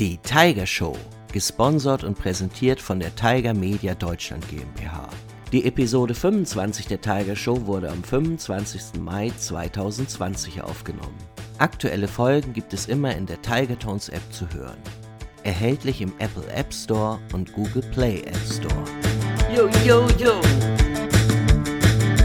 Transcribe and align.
Die 0.00 0.16
Tiger 0.16 0.64
Show, 0.64 0.96
gesponsert 1.30 2.04
und 2.04 2.16
präsentiert 2.16 2.80
von 2.80 3.00
der 3.00 3.14
Tiger 3.14 3.52
Media 3.52 3.94
Deutschland 3.94 4.48
GmbH. 4.48 5.10
Die 5.52 5.66
Episode 5.66 6.14
25 6.14 6.86
der 6.86 7.02
Tiger 7.02 7.36
Show 7.36 7.66
wurde 7.66 7.90
am 7.90 8.02
25. 8.02 8.98
Mai 8.98 9.30
2020 9.36 10.62
aufgenommen. 10.62 11.18
Aktuelle 11.58 12.08
Folgen 12.08 12.54
gibt 12.54 12.72
es 12.72 12.86
immer 12.86 13.14
in 13.14 13.26
der 13.26 13.42
Tiger 13.42 13.78
Tones 13.78 14.08
App 14.08 14.22
zu 14.30 14.48
hören. 14.54 14.78
Erhältlich 15.42 16.00
im 16.00 16.14
Apple 16.18 16.50
App 16.50 16.72
Store 16.72 17.18
und 17.34 17.52
Google 17.52 17.82
Play 17.92 18.22
App 18.22 18.40
Store. 18.50 18.84
Yo, 19.54 19.68
yo, 19.84 20.06
yo. 20.16 20.40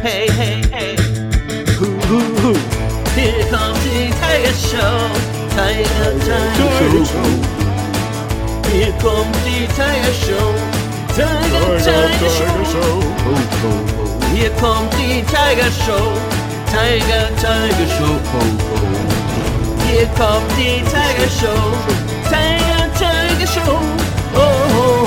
Hey, 0.02 0.30
hey, 0.32 0.62
hey. 0.71 0.96
Hu, 1.78 1.88
hu, 2.07 2.21
hu. 2.42 2.54
Here 3.18 3.44
comes 3.50 3.84
the 3.84 4.14
Tiger 4.21 4.54
Show. 4.54 5.36
Tiger, 5.50 6.20
Tiger 6.23 7.05
Show. 7.05 7.65
Here 8.72 8.92
comes 9.00 9.36
the 9.46 9.68
Tiger 9.76 10.14
Show. 10.14 10.48
Tiger, 11.16 11.80
Tiger 11.80 12.30
Show. 12.30 12.94
Here 14.36 14.54
comes 14.60 14.92
the 14.98 15.23
Tiger 15.32 15.72
Show. 15.72 16.06
Tiger, 16.68 17.26
Tiger 17.42 17.88
Show. 17.96 18.16
Here 19.86 20.09
comes 20.16 20.50
the 20.58 20.70
Tiger 20.92 21.30
Show. 21.40 21.62
Tiger, 22.30 22.84
Tiger 23.00 23.48
Show. 23.48 23.80
Oh, 24.38 24.52
oh, 24.78 25.06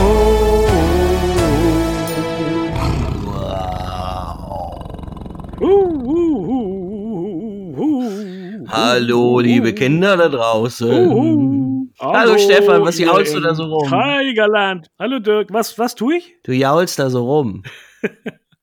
Hallo, 8.71 9.41
liebe 9.41 9.73
Kinder 9.75 10.17
da 10.17 10.29
draußen. 10.29 11.68
Hallo, 12.01 12.39
Stefan, 12.39 12.83
was 12.83 12.99
jaulst 12.99 13.35
du 13.35 13.41
da 13.41 13.55
so 13.55 13.65
rum? 13.65 13.89
Tigerland. 13.89 14.89
Hallo 14.99 15.19
Dirk, 15.19 15.53
was, 15.53 15.79
was 15.79 15.95
tue 15.95 16.19
ich? 16.19 16.37
Du 16.45 16.53
jaulst 16.53 16.99
da 16.99 17.11
so 17.11 17.25
rum. 17.25 17.63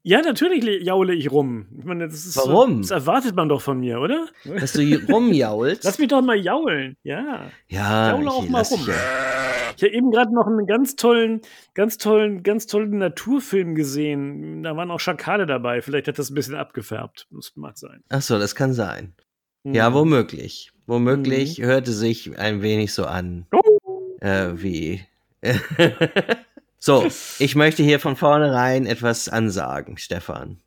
Ja, 0.08 0.22
natürlich 0.22 0.64
jaule 0.84 1.16
ich 1.16 1.32
rum. 1.32 1.66
Ich 1.80 1.84
meine, 1.84 2.08
das 2.08 2.28
ist 2.28 2.38
Warum? 2.38 2.84
Das 2.84 2.92
erwartet 2.92 3.36
man 3.36 3.50
doch 3.50 3.60
von 3.60 3.80
mir, 3.80 4.00
oder? 4.00 4.28
Dass 4.44 4.74
du 4.74 4.82
rumjaulst. 5.10 5.84
Lass 5.84 5.98
mich 5.98 6.10
doch 6.10 6.22
mal 6.22 6.36
jaulen. 6.36 6.96
Ja. 7.02 7.50
ja, 7.68 8.12
jaule 8.12 8.30
auch 8.30 8.48
mal 8.48 8.62
rum. 8.62 8.82
Ich 9.78 9.84
habe 9.84 9.92
eben 9.92 10.12
gerade 10.12 10.32
noch 10.32 10.46
einen 10.46 10.68
ganz 10.68 10.96
tollen, 10.96 11.42
ganz 11.74 11.98
tollen, 11.98 12.44
ganz 12.44 12.68
tollen 12.68 13.00
Naturfilm 13.00 13.74
gesehen. 13.74 14.62
Da 14.62 14.78
waren 14.78 14.92
auch 14.92 15.00
Schakale 15.00 15.48
dabei. 15.48 15.82
Vielleicht 15.82 16.08
hat 16.08 16.20
das 16.20 16.30
ein 16.30 16.36
bisschen 16.36 16.54
abgefärbt. 16.54 17.28
Das 17.32 17.54
mag 17.56 17.76
sein. 17.76 18.04
Ach 18.10 18.22
so, 18.22 18.38
das 18.38 18.54
kann 18.54 18.74
sein. 18.74 19.16
Ja, 19.64 19.92
womöglich. 19.92 20.72
Womöglich 20.88 21.60
Mhm. 21.60 21.64
hörte 21.66 21.92
sich 21.92 22.38
ein 22.38 22.62
wenig 22.62 22.94
so 22.94 23.06
an, 23.06 23.46
Oh. 23.52 24.18
äh, 24.22 24.50
wie. 24.62 25.04
so, 26.80 27.08
ich 27.40 27.56
möchte 27.56 27.84
hier 27.84 28.00
von 28.00 28.16
vornherein 28.16 28.86
etwas 28.86 29.30
ansagen, 29.30 29.98
Stefan. 29.98 30.58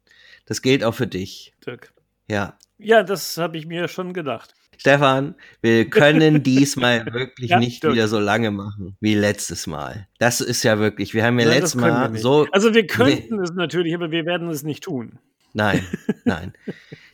Das 0.47 0.63
gilt 0.63 0.83
auch 0.85 0.95
für 0.95 1.07
dich. 1.07 1.55
Dirk. 1.67 1.93
Ja. 2.29 2.57
Ja, 2.79 3.03
das 3.03 3.37
habe 3.39 3.59
ich 3.59 3.67
mir 3.67 3.89
schon 3.89 4.13
gedacht. 4.13 4.55
Stefan, 4.77 5.35
wir 5.61 5.91
können 5.91 6.43
diesmal 6.45 7.05
wirklich 7.13 7.51
Ja, 7.51 7.59
nicht 7.59 7.83
Dirk. 7.83 7.95
wieder 7.95 8.07
so 8.09 8.19
lange 8.21 8.51
machen 8.53 8.97
wie 9.01 9.15
letztes 9.15 9.67
Mal. 9.67 10.07
Das 10.19 10.41
ist 10.41 10.63
ja 10.63 10.79
wirklich, 10.79 11.15
wir 11.15 11.25
haben 11.25 11.39
ja 11.41 11.47
Nein, 11.47 11.59
letztes 11.61 11.75
wir 11.81 11.81
Mal 11.91 12.17
so. 12.17 12.47
Also 12.53 12.75
wir 12.75 12.87
könnten 12.87 13.41
es 13.43 13.53
natürlich, 13.53 13.95
aber 13.95 14.11
wir 14.13 14.25
werden 14.25 14.49
es 14.51 14.63
nicht 14.63 14.85
tun. 14.85 15.19
Nein, 15.53 15.87
nein. 16.25 16.53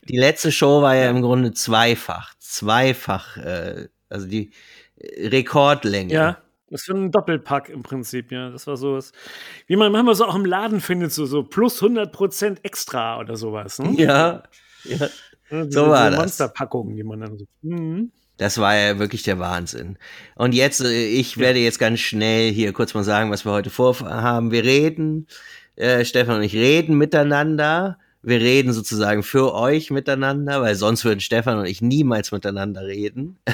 Die 0.07 0.17
letzte 0.17 0.51
Show 0.51 0.81
war 0.81 0.95
ja 0.95 1.09
im 1.09 1.21
Grunde 1.21 1.53
zweifach, 1.53 2.33
zweifach, 2.39 3.37
äh, 3.37 3.87
also 4.09 4.27
die 4.27 4.51
äh, 4.97 5.27
Rekordlänge. 5.27 6.13
Ja, 6.13 6.37
das 6.69 6.87
war 6.89 6.95
ein 6.95 7.11
Doppelpack 7.11 7.69
im 7.69 7.83
Prinzip, 7.83 8.31
ja. 8.31 8.49
Das 8.49 8.67
war 8.67 8.77
sowas, 8.77 9.11
wie 9.67 9.75
man 9.75 9.91
manchmal 9.91 10.15
so 10.15 10.25
auch 10.25 10.35
im 10.35 10.45
Laden 10.45 10.81
findet, 10.81 11.11
so, 11.11 11.25
so 11.25 11.43
plus 11.43 11.81
100% 11.81 12.57
extra 12.63 13.19
oder 13.19 13.35
sowas. 13.35 13.79
Ne? 13.79 13.93
Ja, 13.97 14.43
ja. 14.83 15.07
Ja, 15.51 15.65
so 15.69 15.87
war 15.87 16.09
das. 16.09 16.19
Monsterpackungen, 16.19 16.95
die 16.95 17.03
man 17.03 17.19
dann 17.21 17.37
so. 17.37 17.45
Mhm. 17.61 18.11
Das 18.37 18.57
war 18.57 18.75
ja 18.75 18.99
wirklich 18.99 19.23
der 19.23 19.39
Wahnsinn. 19.39 19.97
Und 20.35 20.53
jetzt, 20.53 20.81
äh, 20.81 21.05
ich 21.07 21.37
werde 21.37 21.59
jetzt 21.59 21.79
ganz 21.79 21.99
schnell 21.99 22.51
hier 22.51 22.73
kurz 22.73 22.93
mal 22.93 23.03
sagen, 23.03 23.31
was 23.31 23.45
wir 23.45 23.51
heute 23.51 23.69
vorhaben. 23.69 24.51
Wir 24.51 24.63
reden, 24.63 25.27
äh, 25.75 26.03
Stefan 26.03 26.37
und 26.37 26.43
ich 26.43 26.55
reden 26.55 26.97
miteinander. 26.97 27.97
Wir 28.25 28.39
reden 28.39 28.73
sozusagen 28.73 29.21
für 29.23 29.53
euch 29.53 29.91
miteinander, 29.91 30.61
weil 30.61 30.75
sonst 30.75 31.05
würden 31.05 31.19
Stefan 31.19 31.59
und 31.59 31.65
ich 31.65 31.81
niemals 31.81 32.31
miteinander 32.31 32.85
reden. 32.85 33.37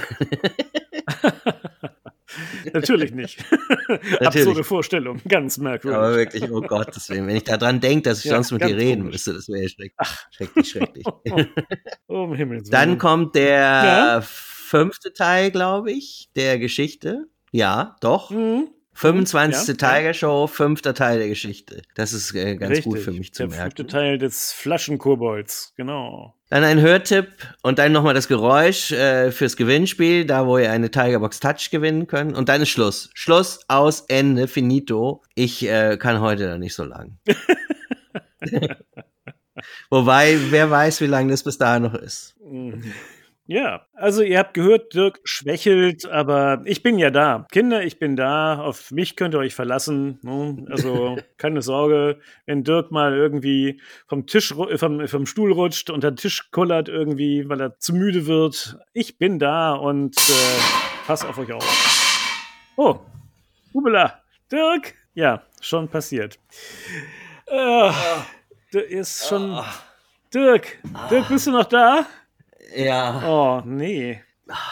Natürlich 2.74 3.12
nicht. 3.12 3.44
Absurde 4.22 4.64
Vorstellung, 4.64 5.20
ganz 5.28 5.58
merkwürdig. 5.58 5.98
Aber 5.98 6.16
wirklich, 6.16 6.50
oh 6.50 6.62
Gott, 6.62 6.88
deswegen, 6.96 7.28
wenn 7.28 7.36
ich 7.36 7.44
daran 7.44 7.82
denke, 7.82 8.04
dass 8.10 8.20
ich 8.20 8.26
Ja, 8.26 8.36
sonst 8.36 8.52
mit 8.52 8.62
dir 8.64 8.78
reden 8.78 9.02
komisch. 9.02 9.16
müsste, 9.16 9.34
das 9.34 9.50
wäre 9.50 9.68
schrecklich. 9.68 9.92
Schrecklich, 10.32 10.70
schrecklich. 10.70 11.06
oh, 12.08 12.24
um 12.24 12.34
Himmels 12.34 12.70
Dann 12.70 12.90
Willen. 12.90 13.00
kommt 13.00 13.36
der 13.36 13.50
Ja. 13.60 14.22
fünfte 14.24 15.12
Teil, 15.12 15.52
glaube 15.52 15.92
ich, 15.92 16.30
der 16.38 16.58
Geschichte. 16.60 17.26
Ja, 17.52 17.98
doch. 18.00 18.30
Mhm. 18.30 18.70
25. 18.94 19.82
Ja. 19.82 19.94
Tiger 19.94 20.14
Show, 20.14 20.48
fünfter 20.48 20.94
Teil 20.94 21.20
der 21.20 21.28
Geschichte. 21.30 21.82
Das 21.96 22.14
ist 22.14 22.36
äh, 22.36 22.56
ganz 22.56 22.72
Richtig, 22.72 22.86
gut 22.86 23.00
für 23.00 23.12
mich 23.12 23.34
zu 23.34 23.44
der 23.44 23.52
fünfte 23.52 23.84
merken. 23.84 23.88
Teil 23.88 24.18
des 24.18 24.52
Flaschenkobolds, 24.52 25.74
genau. 25.78 26.36
Dann 26.50 26.64
ein 26.64 26.82
Hörtipp 26.82 27.30
und 27.64 27.80
dann 27.80 27.94
nochmal 27.94 28.14
das 28.14 28.28
Geräusch 28.28 28.92
äh, 28.92 29.32
fürs 29.32 29.56
Gewinnspiel, 29.56 30.26
da 30.26 30.46
wo 30.46 30.58
ihr 30.58 30.72
eine 30.72 30.92
Tigerbox 30.92 31.40
Touch 31.40 31.70
gewinnen 31.72 32.08
könnt. 32.08 32.36
Und 32.36 32.50
dann 32.50 32.62
ist 32.62 32.70
Schluss. 32.70 33.10
Schluss, 33.14 33.62
aus, 33.70 34.02
Ende, 34.08 34.48
finito. 34.48 35.24
Ich 35.36 35.66
äh, 35.66 35.98
kann 35.98 36.20
heute 36.20 36.48
da 36.48 36.58
nicht 36.58 36.76
so 36.76 36.84
lang. 36.84 37.18
Wobei, 39.90 40.38
wer 40.50 40.70
weiß, 40.70 41.02
wie 41.02 41.08
lange 41.08 41.32
das 41.32 41.44
bis 41.44 41.58
dahin 41.58 41.84
noch 41.84 41.94
ist. 41.94 42.36
Mhm. 42.44 42.84
Ja, 43.52 43.86
also 43.92 44.22
ihr 44.22 44.40
habt 44.40 44.54
gehört, 44.54 44.94
Dirk 44.94 45.20
schwächelt, 45.26 46.06
aber 46.06 46.62
ich 46.64 46.84
bin 46.84 46.98
ja 46.98 47.10
da. 47.12 47.46
Kinder, 47.52 47.84
ich 47.84 48.00
bin 48.00 48.16
da. 48.16 48.62
Auf 48.62 48.92
mich 48.92 49.18
könnt 49.18 49.36
ihr 49.36 49.40
euch 49.40 49.54
verlassen. 49.54 50.20
ne? 50.22 50.66
Also 50.70 51.18
keine 51.38 51.62
Sorge, 51.62 52.22
wenn 52.46 52.64
Dirk 52.64 52.92
mal 52.92 53.14
irgendwie 53.14 53.82
vom 54.08 54.26
Tisch, 54.26 54.54
äh, 54.54 54.78
vom, 54.78 55.06
vom 55.06 55.26
Stuhl 55.26 55.52
rutscht 55.52 55.90
und 55.90 56.02
der 56.02 56.16
Tisch 56.16 56.50
kullert 56.52 56.88
irgendwie, 56.88 57.50
weil 57.50 57.60
er 57.60 57.78
zu 57.78 57.94
müde 57.94 58.26
wird. 58.26 58.78
Ich 58.94 59.18
bin 59.18 59.38
da 59.38 59.74
und 59.74 60.16
äh, 60.16 60.62
pass 61.06 61.26
auf 61.26 61.38
euch 61.38 61.52
auf. 61.52 62.72
Oh, 62.78 63.02
Hubela, 63.74 64.22
Dirk. 64.50 64.94
Ja, 65.14 65.44
schon 65.60 65.90
passiert. 65.90 66.40
Äh, 67.48 67.92
der 68.74 68.88
ist 68.88 69.28
schon. 69.28 69.62
Dirk, 70.34 70.80
Dirk, 71.10 71.28
bist 71.28 71.48
du 71.48 71.52
noch 71.52 71.66
da? 71.66 72.06
Ja. 72.76 73.24
Oh, 73.28 73.62
nee. 73.66 74.22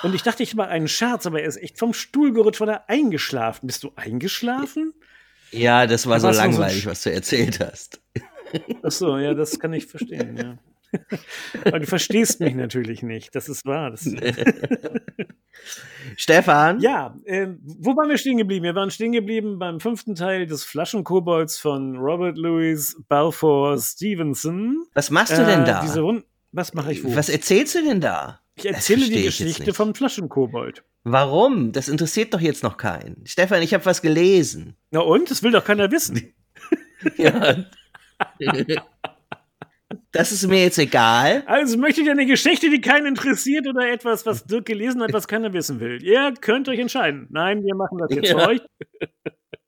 Und 0.04 0.14
ich 0.14 0.24
dachte, 0.24 0.44
ich 0.44 0.56
mache 0.56 0.70
einen 0.70 0.88
Scherz, 0.88 1.26
aber 1.26 1.42
er 1.42 1.48
ist 1.48 1.58
echt 1.58 1.80
vom 1.80 1.94
Stuhl 1.94 2.34
gerutscht, 2.34 2.62
weil 2.62 2.70
er 2.70 2.90
eingeschlafen. 2.90 3.68
Bist 3.68 3.84
du 3.84 3.92
eingeschlafen? 3.96 4.94
Ja, 5.52 5.88
das 5.88 6.08
war 6.08 6.20
so 6.20 6.32
so 6.32 6.38
langweilig, 6.38 6.84
Sch- 6.84 6.88
was 6.88 7.04
du 7.04 7.12
erzählt 7.12 7.60
hast. 7.60 8.02
Ach 8.84 8.92
so, 8.92 9.18
ja, 9.18 9.34
das 9.34 9.60
kann 9.60 9.74
ich 9.74 9.88
verstehen, 9.88 10.38
ja. 10.38 10.58
Aber 11.66 11.80
du 11.80 11.86
verstehst 11.86 12.40
mich 12.40 12.56
natürlich 12.56 13.04
nicht. 13.04 13.36
Das 13.36 13.48
ist 13.48 13.66
wahr. 13.66 13.92
Das 13.92 14.06
Stefan? 16.16 16.80
ja, 16.80 17.16
äh, 17.26 17.48
wo 17.62 17.96
waren 17.96 18.10
wir 18.10 18.18
stehen 18.18 18.38
geblieben? 18.38 18.64
Wir 18.64 18.76
waren 18.76 18.92
stehen 18.92 19.12
geblieben 19.12 19.60
beim 19.60 19.80
fünften 19.80 20.16
Teil 20.16 20.48
des 20.48 20.64
Flaschenkobolds 20.64 21.60
von 21.60 21.98
Robert 21.98 22.38
Louis 22.38 22.98
Balfour 23.08 23.78
Stevenson. 23.78 24.86
Was 24.94 25.12
machst 25.12 25.38
du 25.38 25.46
denn 25.46 25.62
Äh, 25.62 25.66
da? 25.66 25.82
Diese 25.82 26.04
Wund 26.04 26.26
was 26.52 26.74
mache 26.74 26.92
ich 26.92 27.04
wo? 27.04 27.16
Was 27.16 27.30
erzählst 27.30 27.76
du 27.76 27.84
denn 27.84 28.02
da? 28.02 28.40
ich 28.56 28.66
erzähle 28.66 29.06
die 29.08 29.24
Geschichte 29.24 29.74
vom 29.74 29.96
Flaschenkobold. 29.96 30.84
Warum? 31.04 31.72
Das 31.72 31.88
interessiert 31.88 32.34
doch 32.34 32.42
jetzt 32.42 32.62
noch 32.64 32.76
keinen. 32.78 33.26
Stefan, 33.26 33.62
ich 33.62 33.74
habe 33.74 33.86
was 33.86 34.02
gelesen. 34.02 34.76
Na 34.92 35.00
und? 35.00 35.32
Das 35.32 35.42
will 35.44 35.52
doch 35.52 35.64
keiner 35.64 35.92
wissen. 35.92 36.34
Ja. 37.18 37.64
Das 40.12 40.32
ist 40.32 40.46
mir 40.48 40.64
jetzt 40.64 40.78
egal. 40.78 41.44
Also 41.46 41.78
möchtet 41.78 42.06
ihr 42.06 42.12
eine 42.12 42.26
Geschichte, 42.26 42.70
die 42.70 42.82
keinen 42.82 43.06
interessiert 43.06 43.68
oder 43.68 43.90
etwas, 43.92 44.26
was 44.26 44.44
Dirk 44.46 44.66
gelesen 44.66 45.02
hat, 45.02 45.14
was 45.14 45.28
keiner 45.28 45.54
wissen 45.54 45.80
will? 45.80 46.04
Ihr 46.04 46.34
könnt 46.42 46.68
euch 46.68 46.80
entscheiden. 46.80 47.28
Nein, 47.30 47.64
wir 47.64 47.76
machen 47.76 47.98
das 48.00 48.14
jetzt 48.14 48.30
Ja. 48.30 48.38
für 48.40 48.48
euch. 48.50 48.62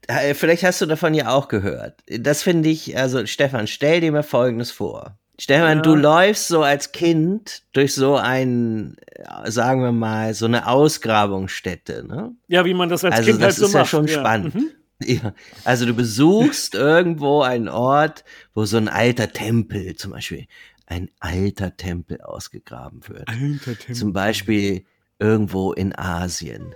Äh, 0.07 0.33
Vielleicht 0.33 0.63
hast 0.63 0.81
du 0.81 0.87
davon 0.87 1.13
ja 1.13 1.29
auch 1.29 1.47
gehört. 1.47 2.01
Das 2.07 2.43
finde 2.43 2.69
ich, 2.69 2.97
also 2.97 3.25
Stefan, 3.25 3.67
stell 3.67 4.01
dir 4.01 4.11
mal 4.11 4.23
Folgendes 4.23 4.71
vor. 4.71 5.17
Stefan, 5.41 5.77
Ja. 5.77 5.81
du 5.81 5.95
läufst 5.95 6.49
so 6.49 6.61
als 6.61 6.91
Kind 6.91 7.63
durch 7.73 7.95
so 7.95 8.15
ein, 8.15 8.95
äh, 9.09 9.49
sagen 9.49 9.81
wir 9.81 9.91
mal, 9.91 10.35
so 10.35 10.45
eine 10.45 10.67
Ausgrabungsstätte, 10.67 12.05
ne? 12.07 12.35
Ja, 12.47 12.63
wie 12.63 12.75
man 12.75 12.89
das 12.89 13.03
als 13.03 13.15
Also 13.15 13.31
Kind 13.31 13.41
halt 13.41 13.49
das 13.49 13.55
so 13.57 13.65
ist 13.65 13.73
ja 13.73 13.79
macht. 13.79 13.89
schon 13.89 14.07
spannend. 14.07 14.53
Mhm. 14.55 14.69
Ja, 15.03 15.33
also 15.63 15.87
du 15.87 15.95
besuchst 15.95 16.75
irgendwo 16.75 17.41
einen 17.41 17.69
Ort, 17.69 18.23
wo 18.53 18.65
so 18.65 18.77
ein 18.77 18.87
alter 18.87 19.31
Tempel, 19.33 19.95
zum 19.95 20.11
Beispiel 20.11 20.45
ein 20.85 21.09
alter 21.19 21.75
Tempel 21.75 22.21
ausgegraben 22.21 23.01
wird. 23.07 23.27
Alter 23.27 23.79
Tim. 23.79 23.95
Zum 23.95 24.13
Beispiel 24.13 24.85
irgendwo 25.17 25.73
in 25.73 25.97
Asien. 25.97 26.75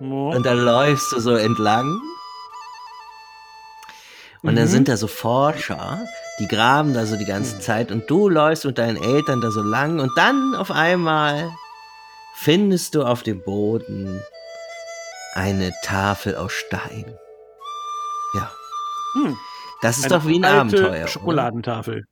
Oh. 0.00 0.32
Und 0.34 0.46
dann 0.46 0.58
läufst 0.64 1.12
du 1.12 1.20
so 1.20 1.34
entlang. 1.34 2.00
Und 4.42 4.56
dann 4.56 4.64
Mhm. 4.64 4.68
sind 4.70 4.88
da 4.88 4.96
so 4.96 5.06
Forscher, 5.06 6.00
die 6.38 6.48
graben 6.48 6.94
da 6.94 7.04
so 7.04 7.16
die 7.16 7.26
ganze 7.26 7.56
Mhm. 7.56 7.60
Zeit 7.60 7.92
und 7.92 8.08
du 8.10 8.28
läufst 8.28 8.64
mit 8.64 8.78
deinen 8.78 8.96
Eltern 8.96 9.40
da 9.40 9.50
so 9.50 9.62
lang 9.62 10.00
und 10.00 10.10
dann 10.16 10.54
auf 10.54 10.70
einmal 10.70 11.50
findest 12.36 12.94
du 12.94 13.02
auf 13.04 13.22
dem 13.22 13.42
Boden 13.42 14.22
eine 15.34 15.72
Tafel 15.84 16.36
aus 16.36 16.52
Stein. 16.52 17.04
Ja, 18.34 18.50
Hm. 19.14 19.36
das 19.82 19.98
ist 19.98 20.04
Eine 20.06 20.14
doch 20.14 20.26
wie 20.26 20.36
ein 20.38 20.44
Abenteuer. 20.44 20.88
oder? 20.90 21.06
Schokoladentafel. 21.08 22.06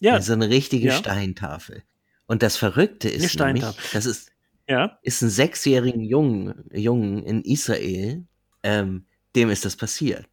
Ja. 0.00 0.14
Ja, 0.14 0.20
So 0.22 0.32
eine 0.32 0.48
richtige 0.48 0.88
Ja. 0.88 0.94
Steintafel. 0.94 1.82
Und 2.26 2.42
das 2.42 2.56
Verrückte 2.56 3.08
ist 3.08 3.38
nämlich, 3.38 3.64
das 3.92 4.06
ist, 4.06 4.30
ja. 4.68 4.98
ist 5.02 5.22
ein 5.22 5.30
sechsjährigen 5.30 6.02
Jungen, 6.02 6.64
Jungen 6.72 7.22
in 7.24 7.42
Israel, 7.42 8.24
ähm, 8.62 9.06
dem 9.36 9.50
ist 9.50 9.64
das 9.64 9.76
passiert. 9.76 10.26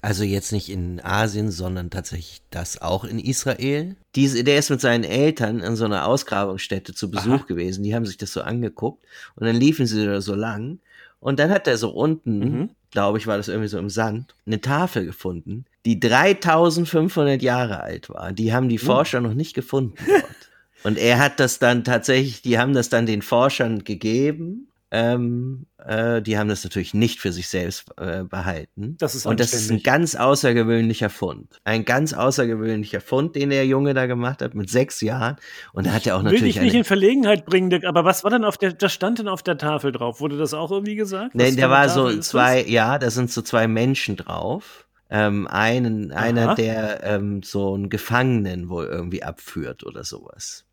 Also 0.00 0.22
jetzt 0.24 0.52
nicht 0.52 0.68
in 0.68 1.00
Asien, 1.02 1.50
sondern 1.50 1.90
tatsächlich 1.90 2.40
das 2.50 2.80
auch 2.80 3.04
in 3.04 3.18
Israel. 3.18 3.96
Diese, 4.14 4.44
der 4.44 4.58
ist 4.58 4.70
mit 4.70 4.80
seinen 4.80 5.04
Eltern 5.04 5.60
in 5.60 5.76
so 5.76 5.84
einer 5.86 6.06
Ausgrabungsstätte 6.06 6.94
zu 6.94 7.10
Besuch 7.10 7.32
Aha. 7.32 7.44
gewesen. 7.48 7.82
Die 7.82 7.94
haben 7.94 8.06
sich 8.06 8.16
das 8.16 8.32
so 8.32 8.42
angeguckt 8.42 9.04
und 9.34 9.46
dann 9.46 9.56
liefen 9.56 9.86
sie 9.86 10.04
da 10.06 10.20
so 10.20 10.34
lang. 10.34 10.78
Und 11.20 11.38
dann 11.40 11.50
hat 11.50 11.66
er 11.66 11.76
so 11.78 11.90
unten, 11.90 12.38
Mhm. 12.38 12.70
glaube 12.92 13.18
ich, 13.18 13.26
war 13.26 13.36
das 13.36 13.48
irgendwie 13.48 13.68
so 13.68 13.78
im 13.78 13.90
Sand, 13.90 14.34
eine 14.46 14.60
Tafel 14.60 15.04
gefunden, 15.04 15.64
die 15.84 15.98
3500 15.98 17.42
Jahre 17.42 17.80
alt 17.80 18.08
war. 18.10 18.32
Die 18.32 18.52
haben 18.52 18.68
die 18.68 18.78
Oh. 18.80 18.84
Forscher 18.84 19.20
noch 19.20 19.34
nicht 19.34 19.54
gefunden 19.54 19.94
dort. 20.06 20.24
Und 20.84 20.96
er 20.96 21.18
hat 21.18 21.40
das 21.40 21.58
dann 21.58 21.82
tatsächlich, 21.82 22.40
die 22.42 22.56
haben 22.56 22.72
das 22.72 22.88
dann 22.88 23.04
den 23.04 23.20
Forschern 23.22 23.82
gegeben. 23.82 24.68
Ähm, 24.90 25.66
äh, 25.84 26.22
die 26.22 26.38
haben 26.38 26.48
das 26.48 26.64
natürlich 26.64 26.94
nicht 26.94 27.20
für 27.20 27.30
sich 27.30 27.48
selbst 27.48 27.90
äh, 27.98 28.24
behalten. 28.24 28.96
Das 28.98 29.14
ist 29.14 29.26
Und 29.26 29.38
das 29.38 29.52
ist 29.52 29.70
ein 29.70 29.82
ganz 29.82 30.14
außergewöhnlicher 30.14 31.10
Fund. 31.10 31.60
Ein 31.64 31.84
ganz 31.84 32.14
außergewöhnlicher 32.14 33.02
Fund, 33.02 33.36
den 33.36 33.50
der 33.50 33.66
Junge 33.66 33.92
da 33.92 34.06
gemacht 34.06 34.40
hat 34.40 34.54
mit 34.54 34.70
sechs 34.70 35.02
Jahren. 35.02 35.36
Und 35.74 35.86
da 35.86 35.92
hat 35.92 36.06
er 36.06 36.16
auch 36.16 36.20
Will 36.24 36.32
natürlich 36.32 36.54
dich 36.54 36.62
nicht 36.62 36.70
eine, 36.72 36.78
in 36.78 36.84
Verlegenheit 36.84 37.44
bringen, 37.44 37.68
Dick, 37.68 37.84
aber 37.84 38.04
was 38.04 38.24
war 38.24 38.30
denn 38.30 38.44
auf 38.44 38.56
der, 38.56 38.72
das 38.72 38.92
stand 38.92 39.18
denn 39.18 39.28
auf 39.28 39.42
der 39.42 39.58
Tafel 39.58 39.92
drauf? 39.92 40.20
Wurde 40.20 40.38
das 40.38 40.54
auch 40.54 40.70
irgendwie 40.70 40.94
gesagt? 40.96 41.32
Für 41.32 41.44
eine 41.44 41.70
war 41.70 41.88
so 41.90 42.18
zwei, 42.20 42.64
ja, 42.64 42.98
da 42.98 43.10
sind 43.10 43.30
so 43.30 43.42
zwei 43.42 43.68
Menschen 43.68 44.16
drauf. 44.16 44.86
Ähm, 45.10 45.46
einen, 45.46 46.12
einer, 46.12 46.54
der 46.54 47.02
ähm, 47.02 47.42
so 47.42 47.74
einen 47.74 47.88
Gefangenen 47.88 48.68
wohl 48.68 48.86
irgendwie 48.86 49.22
abführt 49.22 49.84
oder 49.84 50.04
sowas. 50.04 50.64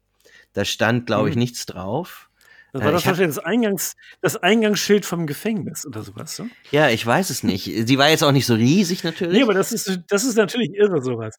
Da 0.54 0.66
stand, 0.66 1.06
glaube 1.06 1.30
ich, 1.30 1.36
Hm. 1.36 1.40
nichts 1.40 1.66
drauf. 1.66 2.25
Das 2.76 2.82
Äh, 2.82 2.86
war 2.86 2.92
das 2.92 3.02
ich 3.02 3.08
hab- 3.08 3.12
wahrscheinlich 3.14 3.36
das, 3.38 3.46
Eingangs, 3.46 3.94
das 4.22 4.36
Eingangsschild 4.36 5.06
vom 5.06 5.28
Gefängnis 5.28 5.86
oder 5.86 6.04
sowas. 6.04 6.36
So? 6.36 6.46
Ja, 6.72 6.90
ich 6.90 7.06
weiß 7.06 7.30
es 7.30 7.42
nicht. 7.42 7.64
Sie 7.88 7.98
war 7.98 8.10
jetzt 8.10 8.22
auch 8.24 8.34
nicht 8.34 8.46
so 8.46 8.54
riesig 8.54 9.06
natürlich. 9.06 9.34
Nee, 9.38 9.44
aber 9.44 9.54
das 9.54 9.72
ist, 9.72 10.02
das 10.10 10.26
ist 10.26 10.36
natürlich 10.36 10.72
irre, 10.74 11.02
sowas. 11.02 11.36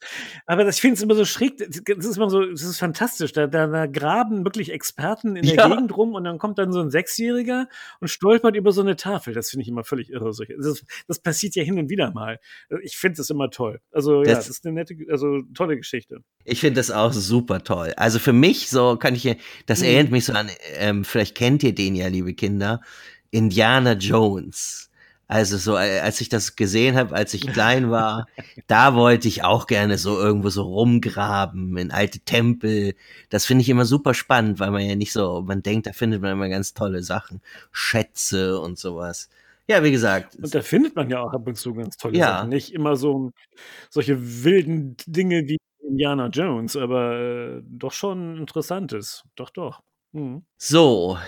Aber 0.46 0.64
das, 0.64 0.76
ich 0.76 0.80
finde 0.80 0.94
es 0.94 1.02
immer 1.02 1.14
so 1.14 1.26
schräg, 1.26 1.58
das 1.58 2.06
ist 2.06 2.16
immer 2.16 2.30
so, 2.30 2.42
das 2.46 2.62
ist 2.62 2.78
fantastisch. 2.78 3.32
Da, 3.32 3.46
da, 3.46 3.66
da 3.66 3.86
graben 3.86 4.44
wirklich 4.44 4.72
Experten 4.72 5.36
in 5.36 5.44
der 5.44 5.54
Ja. 5.56 5.68
Gegend 5.68 5.94
rum 5.94 6.14
und 6.14 6.24
dann 6.24 6.38
kommt 6.38 6.58
dann 6.58 6.72
so 6.72 6.80
ein 6.80 6.90
Sechsjähriger 6.90 7.68
und 8.00 8.08
stolpert 8.08 8.56
über 8.56 8.72
so 8.72 8.80
eine 8.80 8.96
Tafel. 8.96 9.34
Das 9.34 9.50
finde 9.50 9.62
ich 9.64 9.68
immer 9.68 9.84
völlig 9.84 10.08
irre. 10.08 10.30
Das, 10.58 10.84
das 11.06 11.18
passiert 11.18 11.54
ja 11.54 11.64
hin 11.64 11.78
und 11.78 11.90
wieder 11.90 12.12
mal. 12.12 12.38
Ich 12.82 12.96
finde 12.96 13.18
das 13.18 13.28
immer 13.28 13.50
toll. 13.50 13.80
Also 13.92 14.22
ja, 14.22 14.30
Das- 14.36 14.46
das 14.46 14.48
ist 14.56 14.64
eine 14.66 14.74
nette, 14.74 14.94
also 15.10 15.42
tolle 15.54 15.76
Geschichte. 15.76 16.20
Ich 16.44 16.60
finde 16.60 16.78
das 16.80 16.90
auch 16.90 17.12
super 17.12 17.62
toll. 17.64 17.92
Also 17.96 18.18
für 18.20 18.32
mich, 18.32 18.70
so 18.70 18.96
kann 18.96 19.14
ich, 19.14 19.36
das 19.66 19.80
Mhm. 19.80 19.84
erinnert 19.86 20.12
mich 20.12 20.24
so 20.24 20.32
an, 20.32 20.48
ähm, 20.76 21.04
vielleicht 21.04 21.25
kennt 21.34 21.62
ihr 21.62 21.74
den 21.74 21.94
ja, 21.94 22.08
liebe 22.08 22.34
Kinder, 22.34 22.80
Indiana 23.30 23.92
Jones. 23.94 24.90
Also 25.28 25.56
so, 25.58 25.76
äh, 25.76 25.98
als 26.00 26.20
ich 26.20 26.28
das 26.28 26.54
gesehen 26.56 26.96
habe, 26.96 27.14
als 27.14 27.34
ich 27.34 27.46
klein 27.48 27.90
war, 27.90 28.26
da 28.68 28.94
wollte 28.94 29.26
ich 29.28 29.42
auch 29.44 29.66
gerne 29.66 29.98
so 29.98 30.18
irgendwo 30.20 30.50
so 30.50 30.62
rumgraben 30.62 31.76
in 31.78 31.90
alte 31.90 32.20
Tempel. 32.20 32.94
Das 33.30 33.44
finde 33.46 33.62
ich 33.62 33.68
immer 33.68 33.84
super 33.86 34.14
spannend, 34.14 34.60
weil 34.60 34.70
man 34.70 34.82
ja 34.82 34.94
nicht 34.94 35.12
so, 35.12 35.42
man 35.42 35.62
denkt, 35.62 35.86
da 35.88 35.92
findet 35.92 36.22
man 36.22 36.32
immer 36.32 36.48
ganz 36.48 36.74
tolle 36.74 37.02
Sachen, 37.02 37.40
Schätze 37.72 38.60
und 38.60 38.78
sowas. 38.78 39.28
Ja, 39.68 39.82
wie 39.82 39.90
gesagt, 39.90 40.38
Und 40.40 40.54
da 40.54 40.62
findet 40.62 40.94
man 40.96 41.10
ja 41.10 41.20
auch 41.20 41.32
ab 41.32 41.46
und 41.46 41.56
zu 41.56 41.74
ganz 41.74 41.96
tolle 41.96 42.18
Ja. 42.18 42.26
Sachen. 42.26 42.48
Nicht 42.50 42.72
immer 42.72 42.96
so 42.96 43.32
solche 43.90 44.44
wilden 44.44 44.96
Dinge 45.06 45.48
wie 45.48 45.58
Indiana 45.88 46.28
Jones, 46.28 46.76
aber 46.76 47.18
äh, 47.58 47.62
doch 47.64 47.92
schon 47.92 48.36
interessantes. 48.38 49.24
Doch, 49.36 49.50
doch. 49.50 49.82
Mhm. 50.16 50.42
So, 50.56 51.18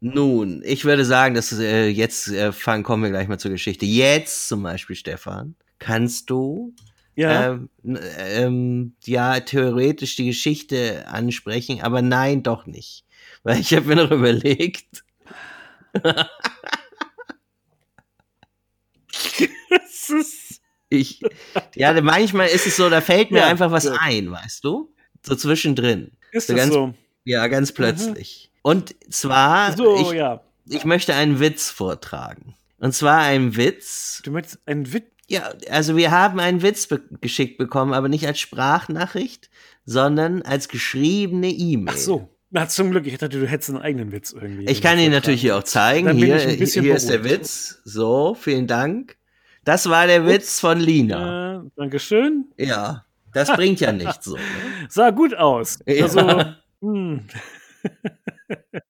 nun, 0.00 0.62
ich 0.64 0.84
würde 0.84 1.04
sagen, 1.04 1.34
dass 1.36 1.52
äh, 1.52 1.86
jetzt 1.86 2.26
äh, 2.28 2.50
fangen, 2.52 2.82
kommen 2.82 3.04
wir 3.04 3.10
gleich 3.10 3.28
mal 3.28 3.38
zur 3.38 3.52
Geschichte. 3.52 3.86
Jetzt 3.86 4.48
zum 4.48 4.62
Beispiel, 4.64 4.96
Stefan, 4.96 5.54
kannst 5.78 6.28
du 6.30 6.74
Ja, 7.14 7.52
ähm, 7.54 7.68
ähm, 7.84 8.96
ja 9.04 9.38
theoretisch 9.40 10.16
die 10.16 10.26
Geschichte 10.26 11.06
ansprechen, 11.06 11.80
aber 11.82 12.02
nein, 12.02 12.42
doch 12.42 12.66
nicht, 12.66 13.04
weil 13.44 13.60
ich 13.60 13.72
habe 13.74 13.86
mir 13.86 13.96
noch 13.96 14.10
überlegt. 14.10 15.04
das 19.70 20.10
ist, 20.10 20.60
Ich, 20.88 21.20
ja, 21.74 22.00
manchmal 22.02 22.48
ist 22.48 22.66
es 22.66 22.76
so, 22.76 22.88
da 22.90 23.00
fällt 23.00 23.30
mir 23.30 23.38
Ja, 23.38 23.46
einfach 23.46 23.70
was 23.70 23.84
ja. 23.84 23.96
ein, 24.00 24.30
weißt 24.30 24.64
du? 24.64 24.92
So 25.24 25.34
zwischendrin. 25.36 26.12
ist 26.32 26.48
So 26.48 26.52
das 26.54 26.62
ganz- 26.62 26.74
so? 26.74 26.94
Ja, 27.26 27.46
ganz 27.48 27.72
plötzlich. 27.72 28.50
Und 28.62 28.94
zwar, 29.10 29.72
Mhm. 29.72 29.76
So, 29.76 30.00
ich, 30.00 30.12
ja. 30.12 30.40
ich 30.68 30.84
möchte 30.84 31.14
einen 31.14 31.40
Witz 31.40 31.70
vortragen. 31.70 32.54
Und 32.78 32.94
zwar 32.94 33.18
einen 33.18 33.56
Witz, 33.56 34.22
Du 34.24 34.30
möchtest 34.30 34.60
einen 34.66 34.92
Witz. 34.92 35.04
Ja, 35.28 35.50
also 35.70 35.96
wir 35.96 36.12
haben 36.12 36.38
einen 36.38 36.62
Witz 36.62 36.86
be 36.86 37.02
geschickt 37.20 37.58
bekommen, 37.58 37.92
aber 37.92 38.08
nicht 38.08 38.26
als 38.28 38.38
Sprachnachricht, 38.38 39.50
sondern 39.84 40.42
als 40.42 40.68
geschriebene 40.68 41.48
E-Mail. 41.48 41.94
Ach 41.96 41.98
so. 41.98 42.28
Na, 42.50 42.68
zum 42.68 42.92
Glück. 42.92 43.06
Ich 43.08 43.18
dachte, 43.18 43.40
du 43.40 43.46
hättest 43.48 43.70
einen 43.70 43.80
eigenen 43.80 44.12
Witz 44.12 44.32
irgendwie. 44.32 44.66
Ich 44.66 44.80
kann 44.80 45.00
ihn 45.00 45.10
natürlich 45.10 45.40
hier 45.40 45.56
auch 45.56 45.64
zeigen. 45.64 46.12
Hier, 46.16 46.38
hier 46.38 46.94
ist 46.96 47.08
der. 47.10 47.24
Witz. 47.24 47.80
So, 47.84 48.36
vielen 48.38 48.68
Dank. 48.68 49.16
Das 49.64 49.88
war 49.88 50.06
der 50.06 50.26
Witz 50.26 50.60
von 50.60 50.78
Lina. 50.78 51.54
Ja, 51.54 51.64
Dankeschön. 51.74 52.44
Ja, 52.56 53.04
das 53.32 53.52
bringt 53.52 53.80
ja 53.80 53.90
nichts 53.90 54.26
so. 54.26 54.36
Ne? 54.36 54.42
Sah 54.88 55.10
gut 55.10 55.34
aus. 55.34 55.80
Ja. 55.86 56.56
Hm. 56.80 57.26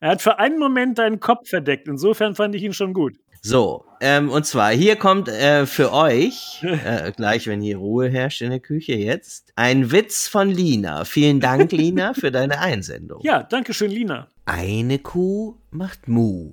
er 0.00 0.10
hat 0.10 0.22
für 0.22 0.38
einen 0.38 0.58
Moment 0.58 0.98
deinen 0.98 1.20
Kopf 1.20 1.48
verdeckt. 1.48 1.88
Insofern 1.88 2.34
fand 2.34 2.54
ich 2.54 2.62
ihn 2.62 2.72
schon 2.74 2.92
gut. 2.94 3.16
So, 3.42 3.86
ähm, 4.02 4.28
und 4.30 4.44
zwar 4.44 4.70
hier 4.70 4.96
kommt 4.96 5.28
äh, 5.28 5.64
für 5.64 5.92
euch, 5.92 6.62
äh, 6.62 7.10
gleich 7.12 7.46
wenn 7.46 7.62
hier 7.62 7.78
Ruhe 7.78 8.10
herrscht 8.10 8.42
in 8.42 8.50
der 8.50 8.60
Küche 8.60 8.92
jetzt, 8.92 9.52
ein 9.56 9.90
Witz 9.92 10.28
von 10.28 10.50
Lina. 10.50 11.04
Vielen 11.06 11.40
Dank, 11.40 11.72
Lina, 11.72 12.12
für 12.12 12.30
deine 12.30 12.58
Einsendung. 12.60 13.20
Ja, 13.22 13.42
danke 13.42 13.72
schön, 13.72 13.90
Lina. 13.90 14.28
Eine 14.44 14.98
Kuh 14.98 15.56
macht 15.70 16.06
Mu. 16.06 16.52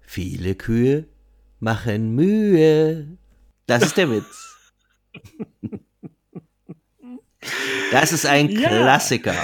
Viele 0.00 0.54
Kühe 0.54 1.06
machen 1.58 2.14
Mühe. 2.14 3.16
Das 3.66 3.82
ist 3.82 3.96
der 3.96 4.10
Witz. 4.10 4.56
Das 7.90 8.12
ist 8.12 8.26
ein 8.26 8.48
Ja. 8.48 8.68
Klassiker. 8.68 9.34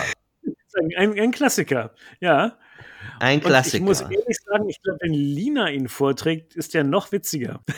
Ein, 0.96 1.18
ein, 1.18 1.30
Klassiker. 1.30 1.94
Ja. 2.20 2.58
Ein 3.20 3.38
Und 3.38 3.46
Klassiker. 3.46 3.76
ich 3.76 3.82
muss 3.82 4.00
ehrlich 4.00 4.38
sagen, 4.44 4.68
ich 4.68 4.82
glaube, 4.82 4.98
wenn 5.02 5.14
Lina 5.14 5.70
ihn 5.70 5.88
vorträgt, 5.88 6.54
ist 6.54 6.74
der 6.74 6.84
noch 6.84 7.12
witziger. 7.12 7.62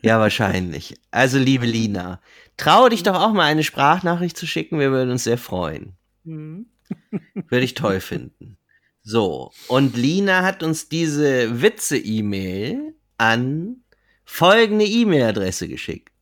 Ja, 0.00 0.20
wahrscheinlich. 0.20 0.94
Also, 1.10 1.40
liebe 1.40 1.66
Lina, 1.66 2.20
trau 2.56 2.88
dich 2.88 3.02
doch 3.02 3.20
auch 3.20 3.32
mal 3.32 3.46
eine 3.46 3.64
Sprachnachricht 3.64 4.36
zu 4.36 4.46
schicken. 4.46 4.78
Wir 4.78 4.92
würden 4.92 5.10
uns 5.10 5.24
sehr 5.24 5.38
freuen. 5.38 5.96
Hm. 6.24 6.66
Würde 7.34 7.64
ich 7.64 7.74
toll 7.74 7.98
finden. 7.98 8.58
So, 9.02 9.50
und 9.66 9.96
Lina 9.96 10.42
hat 10.42 10.62
uns 10.62 10.88
diese 10.88 11.62
Witze-E-Mail 11.62 12.94
an 13.18 13.82
folgende 14.24 14.84
E-Mail-Adresse 14.84 15.66
geschickt. 15.66 16.12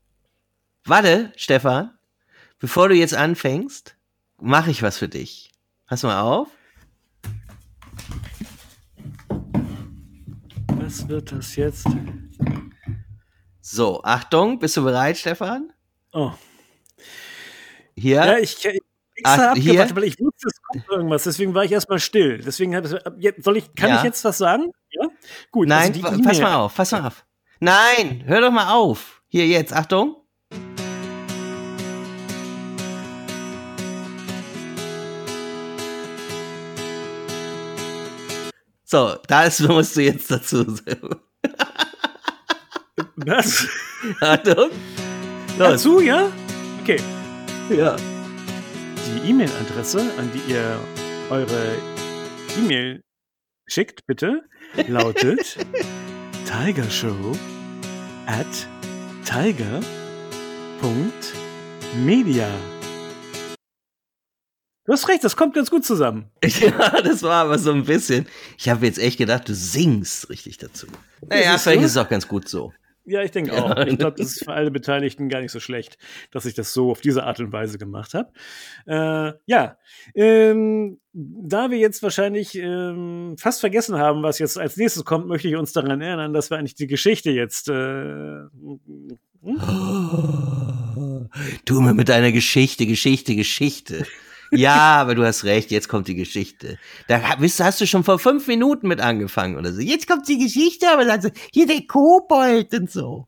Warte, 0.84 1.32
Stefan, 1.36 1.90
bevor 2.58 2.88
du 2.88 2.94
jetzt 2.94 3.14
anfängst, 3.14 3.96
mache 4.40 4.70
ich 4.70 4.82
was 4.82 4.96
für 4.96 5.08
dich. 5.08 5.49
Pass 5.90 6.04
mal 6.04 6.20
auf. 6.20 6.46
Was 10.76 11.08
wird 11.08 11.32
das 11.32 11.56
jetzt? 11.56 11.84
So, 13.60 14.00
Achtung, 14.04 14.60
bist 14.60 14.76
du 14.76 14.84
bereit, 14.84 15.18
Stefan? 15.18 15.72
Oh. 16.12 16.30
Hier. 17.96 18.16
Ja, 18.24 18.38
ich, 18.38 18.64
ich 18.64 18.80
Ach, 19.24 19.32
extra 19.32 19.54
hier? 19.54 19.72
abgewartet, 19.82 19.96
weil 19.96 20.04
ich 20.04 20.20
wusste, 20.20 20.46
es 20.46 20.62
kommt 20.62 20.88
irgendwas. 20.88 21.24
Deswegen 21.24 21.54
war 21.54 21.64
ich 21.64 21.72
erstmal 21.72 21.98
still. 21.98 22.38
Deswegen 22.38 22.72
soll 23.42 23.56
ich, 23.56 23.74
kann 23.74 23.90
Ja. 23.90 23.96
ich 23.98 24.04
jetzt 24.04 24.24
was 24.24 24.38
sagen? 24.38 24.70
Ja? 24.92 25.08
Gut. 25.50 25.66
Nein, 25.66 25.88
also 25.90 26.02
wa- 26.04 26.08
E-Mail- 26.12 26.22
pass 26.24 26.40
mal 26.40 26.54
auf, 26.54 26.74
pass 26.76 26.92
mal 26.92 27.04
auf. 27.08 27.26
Nein, 27.58 28.22
hör 28.26 28.40
doch 28.42 28.52
mal 28.52 28.72
auf. 28.72 29.22
Hier 29.26 29.48
jetzt, 29.48 29.72
Achtung. 29.72 30.19
So, 38.90 39.16
das 39.28 39.60
musst 39.68 39.96
du 39.96 40.02
jetzt 40.02 40.28
dazu 40.32 40.68
sagen. 40.68 41.20
Was? 43.14 43.68
Achtung. 44.20 44.70
Los. 45.56 45.70
Dazu, 45.70 46.00
ja? 46.00 46.32
Okay. 46.82 47.00
Ja. 47.68 47.94
Die 47.94 49.30
E-Mail-Adresse, 49.30 50.00
an 50.18 50.28
die 50.34 50.42
ihr 50.52 50.76
eure 51.30 51.76
E-Mail 52.58 53.04
schickt, 53.68 54.04
bitte, 54.08 54.42
lautet 54.88 55.56
tigershow 56.44 57.38
at 58.26 58.66
tiger.media. 59.24 59.70
Du 64.90 64.94
hast 64.94 65.06
recht, 65.08 65.22
das 65.22 65.36
kommt 65.36 65.54
ganz 65.54 65.70
gut 65.70 65.84
zusammen. 65.84 66.24
Ja, 66.44 67.00
das 67.00 67.22
war 67.22 67.44
aber 67.44 67.60
so 67.60 67.70
ein 67.70 67.84
bisschen. 67.84 68.26
Ich 68.58 68.68
habe 68.68 68.86
jetzt 68.86 68.98
echt 68.98 69.18
gedacht, 69.18 69.48
du 69.48 69.54
singst 69.54 70.28
richtig 70.30 70.58
dazu. 70.58 70.88
Naja, 71.28 71.52
siehst 71.52 71.62
vielleicht 71.62 71.82
du? 71.82 71.84
ist 71.84 71.90
es 71.92 71.96
auch 71.96 72.08
ganz 72.08 72.26
gut 72.26 72.48
so. 72.48 72.72
Ja, 73.04 73.22
ich 73.22 73.30
denke 73.30 73.52
auch. 73.52 73.86
Ich 73.86 73.98
glaube, 73.98 74.16
das 74.18 74.32
ist 74.32 74.44
für 74.44 74.52
alle 74.52 74.72
Beteiligten 74.72 75.28
gar 75.28 75.42
nicht 75.42 75.52
so 75.52 75.60
schlecht, 75.60 75.96
dass 76.32 76.44
ich 76.44 76.54
das 76.54 76.72
so 76.72 76.90
auf 76.90 77.00
diese 77.00 77.22
Art 77.22 77.38
und 77.38 77.52
Weise 77.52 77.78
gemacht 77.78 78.14
habe. 78.14 78.32
Äh, 78.86 79.38
ja, 79.46 79.78
ähm, 80.16 80.98
da 81.12 81.70
wir 81.70 81.78
jetzt 81.78 82.02
wahrscheinlich 82.02 82.56
ähm, 82.56 83.36
fast 83.38 83.60
vergessen 83.60 83.96
haben, 83.96 84.24
was 84.24 84.40
jetzt 84.40 84.58
als 84.58 84.76
nächstes 84.76 85.04
kommt, 85.04 85.28
möchte 85.28 85.46
ich 85.46 85.54
uns 85.54 85.72
daran 85.72 86.00
erinnern, 86.00 86.32
dass 86.32 86.50
wir 86.50 86.58
eigentlich 86.58 86.74
die 86.74 86.88
Geschichte 86.88 87.30
jetzt. 87.30 87.68
Äh, 87.68 88.40
hm? 89.44 89.60
Tu 91.64 91.80
mir 91.80 91.94
mit 91.94 92.08
deiner 92.08 92.32
Geschichte, 92.32 92.86
Geschichte, 92.86 93.36
Geschichte. 93.36 94.04
Ja, 94.50 95.00
aber 95.00 95.14
du 95.14 95.24
hast 95.24 95.44
recht, 95.44 95.70
jetzt 95.70 95.88
kommt 95.88 96.08
die 96.08 96.14
Geschichte. 96.14 96.78
Da 97.08 97.20
hast 97.38 97.80
du 97.80 97.86
schon 97.86 98.04
vor 98.04 98.18
fünf 98.18 98.46
Minuten 98.46 98.88
mit 98.88 99.00
angefangen 99.00 99.56
oder 99.56 99.72
so. 99.72 99.80
Jetzt 99.80 100.08
kommt 100.08 100.28
die 100.28 100.38
Geschichte, 100.38 100.90
aber 100.90 101.04
dann 101.04 101.22
so, 101.22 101.30
hier 101.52 101.66
der 101.66 101.82
Kobold 101.86 102.74
und 102.74 102.90
so. 102.90 103.26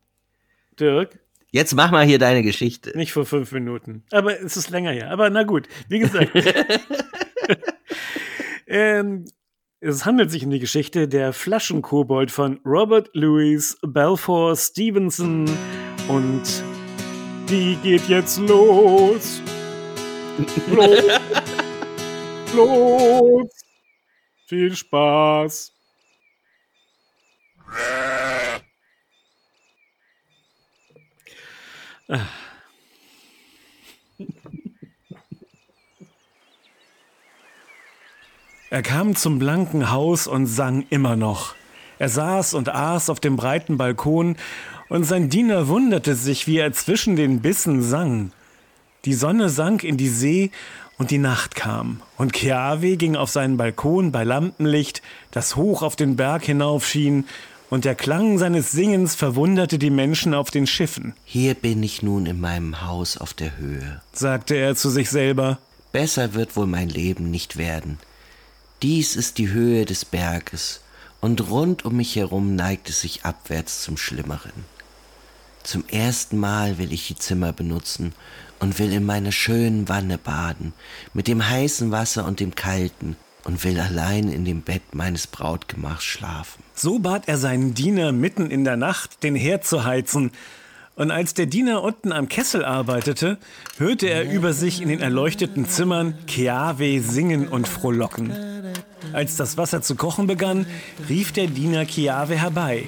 Dirk, 0.78 1.18
Jetzt 1.54 1.74
mach 1.74 1.90
mal 1.90 2.06
hier 2.06 2.18
deine 2.18 2.42
Geschichte. 2.42 2.96
nicht 2.96 3.12
vor 3.12 3.26
fünf 3.26 3.52
Minuten. 3.52 4.04
Aber 4.10 4.40
es 4.40 4.56
ist 4.56 4.70
länger 4.70 4.92
her. 4.92 5.10
Aber 5.10 5.28
na 5.28 5.42
gut, 5.42 5.68
wie 5.88 5.98
gesagt. 5.98 6.30
ähm, 8.66 9.26
es 9.80 10.06
handelt 10.06 10.30
sich 10.30 10.44
um 10.44 10.50
die 10.50 10.60
Geschichte 10.60 11.08
der 11.08 11.34
Flaschenkobold 11.34 12.30
von 12.30 12.58
Robert 12.64 13.10
Louis 13.12 13.76
Balfour 13.82 14.56
Stevenson 14.56 15.44
und 16.08 16.42
die 17.50 17.76
geht 17.82 18.08
jetzt 18.08 18.38
los. 18.38 19.41
Los. 20.68 21.02
los. 22.54 23.50
Viel 24.46 24.76
Spaß. 24.76 25.72
Er 38.70 38.82
kam 38.82 39.14
zum 39.16 39.38
blanken 39.38 39.90
Haus 39.90 40.26
und 40.26 40.46
sang 40.46 40.86
immer 40.88 41.16
noch. 41.16 41.54
Er 41.98 42.08
saß 42.08 42.54
und 42.54 42.70
aß 42.70 43.10
auf 43.10 43.20
dem 43.20 43.36
breiten 43.36 43.76
Balkon, 43.76 44.36
und 44.88 45.04
sein 45.04 45.30
Diener 45.30 45.68
wunderte 45.68 46.14
sich, 46.14 46.46
wie 46.46 46.58
er 46.58 46.72
zwischen 46.72 47.16
den 47.16 47.40
Bissen 47.40 47.82
sang. 47.82 48.32
Die 49.04 49.14
Sonne 49.14 49.48
sank 49.48 49.82
in 49.82 49.96
die 49.96 50.08
See 50.08 50.52
und 50.96 51.10
die 51.10 51.18
Nacht 51.18 51.56
kam, 51.56 52.00
und 52.18 52.32
Keawe 52.32 52.96
ging 52.96 53.16
auf 53.16 53.30
seinen 53.30 53.56
Balkon 53.56 54.12
bei 54.12 54.22
Lampenlicht, 54.22 55.02
das 55.32 55.56
hoch 55.56 55.82
auf 55.82 55.96
den 55.96 56.14
Berg 56.14 56.44
hinaufschien, 56.44 57.26
und 57.68 57.84
der 57.84 57.96
Klang 57.96 58.38
seines 58.38 58.70
Singens 58.70 59.16
verwunderte 59.16 59.78
die 59.78 59.90
Menschen 59.90 60.34
auf 60.34 60.52
den 60.52 60.68
Schiffen, 60.68 61.14
Hier 61.24 61.54
bin 61.54 61.82
ich 61.82 62.02
nun 62.02 62.26
in 62.26 62.38
meinem 62.38 62.86
Haus 62.86 63.16
auf 63.16 63.34
der 63.34 63.56
Höhe. 63.56 64.00
sagte 64.12 64.54
er 64.54 64.76
zu 64.76 64.88
sich 64.88 65.10
selber. 65.10 65.58
Besser 65.90 66.34
wird 66.34 66.54
wohl 66.54 66.66
mein 66.66 66.88
Leben 66.88 67.30
nicht 67.30 67.56
werden. 67.56 67.98
Dies 68.82 69.16
ist 69.16 69.38
die 69.38 69.48
Höhe 69.48 69.84
des 69.84 70.04
Berges, 70.04 70.80
und 71.20 71.50
rund 71.50 71.84
um 71.84 71.96
mich 71.96 72.14
herum 72.14 72.54
neigt 72.54 72.88
es 72.88 73.00
sich 73.00 73.24
abwärts 73.24 73.82
zum 73.82 73.96
Schlimmeren. 73.96 74.52
Zum 75.64 75.84
ersten 75.88 76.38
Mal 76.38 76.78
will 76.78 76.92
ich 76.92 77.06
die 77.06 77.16
Zimmer 77.16 77.52
benutzen 77.52 78.14
und 78.62 78.78
will 78.78 78.92
in 78.92 79.04
meiner 79.04 79.32
schönen 79.32 79.88
Wanne 79.88 80.18
baden, 80.18 80.72
mit 81.14 81.26
dem 81.26 81.46
heißen 81.46 81.90
Wasser 81.90 82.24
und 82.24 82.38
dem 82.38 82.54
kalten, 82.54 83.16
und 83.44 83.64
will 83.64 83.80
allein 83.80 84.30
in 84.30 84.44
dem 84.44 84.62
Bett 84.62 84.94
meines 84.94 85.26
Brautgemachs 85.26 86.04
schlafen. 86.04 86.62
So 86.72 87.00
bat 87.00 87.26
er 87.26 87.38
seinen 87.38 87.74
Diener 87.74 88.12
mitten 88.12 88.52
in 88.52 88.64
der 88.64 88.76
Nacht, 88.76 89.24
den 89.24 89.34
Herd 89.34 89.64
zu 89.64 89.82
heizen. 89.84 90.30
Und 90.94 91.10
als 91.10 91.34
der 91.34 91.46
Diener 91.46 91.82
unten 91.82 92.12
am 92.12 92.28
Kessel 92.28 92.64
arbeitete, 92.64 93.38
hörte 93.78 94.08
er 94.08 94.30
über 94.30 94.52
sich 94.52 94.80
in 94.80 94.88
den 94.88 95.00
erleuchteten 95.00 95.68
Zimmern 95.68 96.14
Keawe 96.26 97.00
singen 97.00 97.48
und 97.48 97.66
frohlocken. 97.66 98.32
Als 99.12 99.34
das 99.34 99.56
Wasser 99.56 99.82
zu 99.82 99.96
kochen 99.96 100.28
begann, 100.28 100.66
rief 101.08 101.32
der 101.32 101.48
Diener 101.48 101.84
Keawe 101.84 102.36
herbei. 102.36 102.84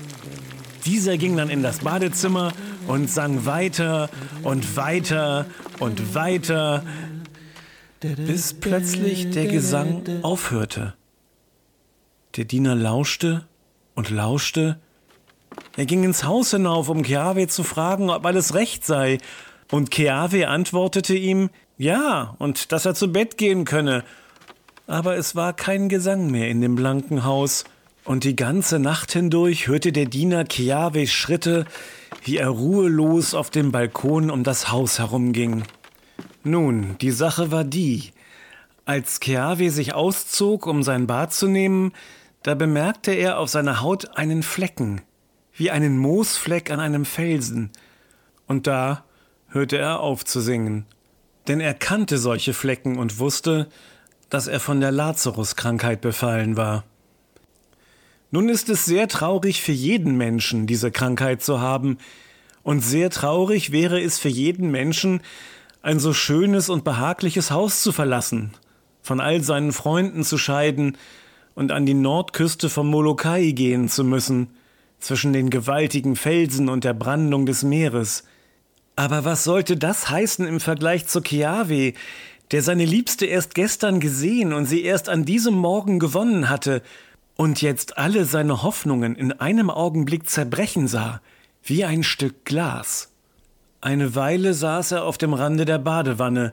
Dieser 0.87 1.17
ging 1.17 1.37
dann 1.37 1.51
in 1.51 1.65
das 1.65 1.79
Badezimmer 1.79 2.53
und 2.87 3.11
sang 3.11 3.47
weiter 3.47 4.11
und 4.43 4.77
weiter 4.77 5.47
und 5.79 6.15
weiter, 6.15 6.85
bis 8.01 8.55
plötzlich 8.55 9.31
der 9.31 9.47
Gesang 9.47 10.03
aufhörte. 10.23 10.95
Der 12.37 12.45
Diener 12.45 12.75
lauschte 12.75 13.47
und 13.95 14.11
lauschte. 14.11 14.79
Er 15.77 15.87
ging 15.87 16.05
ins 16.05 16.25
Haus 16.25 16.51
hinauf, 16.51 16.89
um 16.89 17.03
Keawe 17.03 17.47
zu 17.47 17.63
fragen, 17.63 18.11
ob 18.11 18.27
alles 18.27 18.55
recht 18.55 18.85
sei. 18.85 19.19
Und 19.71 19.91
Keawe 19.91 20.49
antwortete 20.49 21.15
ihm, 21.15 21.51
ja, 21.79 22.35
und 22.39 22.73
dass 22.73 22.87
er 22.87 22.95
zu 22.95 23.13
Bett 23.13 23.39
gehen 23.39 23.65
könne. 23.65 24.05
Aber 24.87 25.17
es 25.17 25.35
war 25.35 25.53
kein 25.53 25.89
Gesang 25.89 26.31
mehr 26.31 26.49
in 26.49 26.61
dem 26.61 26.75
blanken 26.75 27.25
Haus. 27.25 27.65
Und 28.05 28.25
die 28.25 28.37
ganze 28.37 28.79
Nacht 28.79 29.13
hindurch 29.13 29.67
hörte 29.67 29.91
der 29.91 30.07
Diener 30.07 30.45
Keaves 30.45 31.11
Schritte, 31.11 31.65
wie 32.25 32.39
er 32.39 32.49
ruhelos 32.49 33.35
auf 33.35 33.51
dem 33.51 33.71
Balkon 33.71 34.31
um 34.31 34.45
das 34.45 34.73
Haus 34.73 34.99
herumging. 34.99 35.65
Nun, 36.43 36.97
die 37.01 37.11
Sache 37.11 37.51
war 37.51 37.65
die. 37.65 38.13
Als 38.87 39.21
Keawe 39.21 39.71
sich 39.71 39.95
auszog, 39.95 40.67
um 40.67 40.83
sein 40.83 41.07
Bad 41.07 41.35
zu 41.35 41.49
nehmen, 41.49 41.93
da 42.43 42.55
bemerkte 42.55 43.13
er 43.13 43.39
auf 43.39 43.51
seiner 43.51 43.83
Haut 43.83 44.17
einen 44.17 44.43
Flecken, 44.43 45.03
wie 45.53 45.71
einen 45.71 45.99
Moosfleck 45.99 46.71
an 46.71 46.81
einem 46.81 47.05
Felsen. 47.05 47.71
Und 48.47 48.67
da 48.67 49.05
hörte 49.49 49.79
er 49.79 50.01
auf 50.01 50.25
zu 50.25 50.41
singen. 50.41 50.87
Denn 51.47 51.61
er 51.61 51.75
kannte 51.75 52.17
solche 52.17 52.55
Flecken 52.55 52.99
und 52.99 53.19
wusste, 53.19 53.69
dass 54.31 54.47
er 54.47 54.61
von 54.61 54.81
der 54.81 54.93
Lazarus-Krankheit 54.93 56.01
befallen 56.01 56.57
war. 56.57 56.85
Nun 58.35 58.49
ist 58.49 58.69
es 58.69 58.85
sehr 58.85 59.07
traurig 59.07 59.63
für 59.63 59.71
jeden 59.71 60.17
Menschen, 60.17 60.67
diese 60.67 60.91
Krankheit 60.91 61.41
zu 61.41 61.61
haben, 61.61 61.99
und 62.65 62.81
sehr 62.81 63.09
traurig 63.09 63.71
wäre 63.71 64.01
es 64.01 64.19
für 64.19 64.29
jeden 64.29 64.73
Menschen, 64.73 65.21
ein 65.83 66.01
so 66.01 66.13
schönes 66.13 66.69
und 66.69 66.83
behagliches 66.83 67.53
Haus 67.53 67.81
zu 67.81 67.93
verlassen, 67.93 68.51
von 69.03 69.21
all 69.21 69.45
seinen 69.45 69.71
Freunden 69.71 70.25
zu 70.25 70.37
scheiden 70.37 70.99
und 71.55 71.71
an 71.71 71.87
die 71.87 71.95
Nordküste 71.95 72.69
vom 72.71 72.91
Molokai 72.91 73.53
gehen 73.53 73.89
zu 73.89 74.03
müssen, 74.03 74.49
zwischen 74.99 75.33
den 75.33 75.49
gewaltigen 75.49 76.17
Felsen 76.17 76.69
und 76.69 76.83
der 76.83 76.95
Brandung 76.95 77.47
des 77.47 77.63
Meeres. 77.63 78.25
Aber 78.97 79.25
was 79.25 79.45
sollte 79.45 79.77
das 79.77 80.11
heißen 80.11 80.45
im 80.45 80.59
Vergleich 80.59 81.07
zu 81.07 81.21
Keawe, 81.21 81.93
der 82.51 82.63
seine 82.65 82.85
Liebste 82.85 83.27
erst 83.27 83.55
gestern 83.55 84.01
gesehen 84.01 84.53
und 84.53 84.67
sie 84.67 84.83
erst 84.83 85.09
an 85.09 85.25
diesem 85.25 85.55
Morgen 85.55 86.01
gewonnen 86.01 86.49
hatte 86.49 86.83
und 87.37 87.63
jetzt 87.63 87.99
alle 87.99 88.25
seine 88.25 88.63
Hoffnungen 88.63 89.17
in 89.17 89.33
einem 89.33 89.71
Augenblick 89.71 90.29
zerbrechen 90.29 90.89
sah, 90.89 91.21
wie 91.63 91.85
ein 91.85 92.03
Stück 92.03 92.45
Glas. 92.45 93.11
Eine 93.81 94.15
Weile 94.15 94.55
saß 94.55 94.93
er 94.93 95.05
auf 95.05 95.19
dem 95.19 95.35
Rande 95.35 95.65
der 95.65 95.79
Badewanne, 95.79 96.53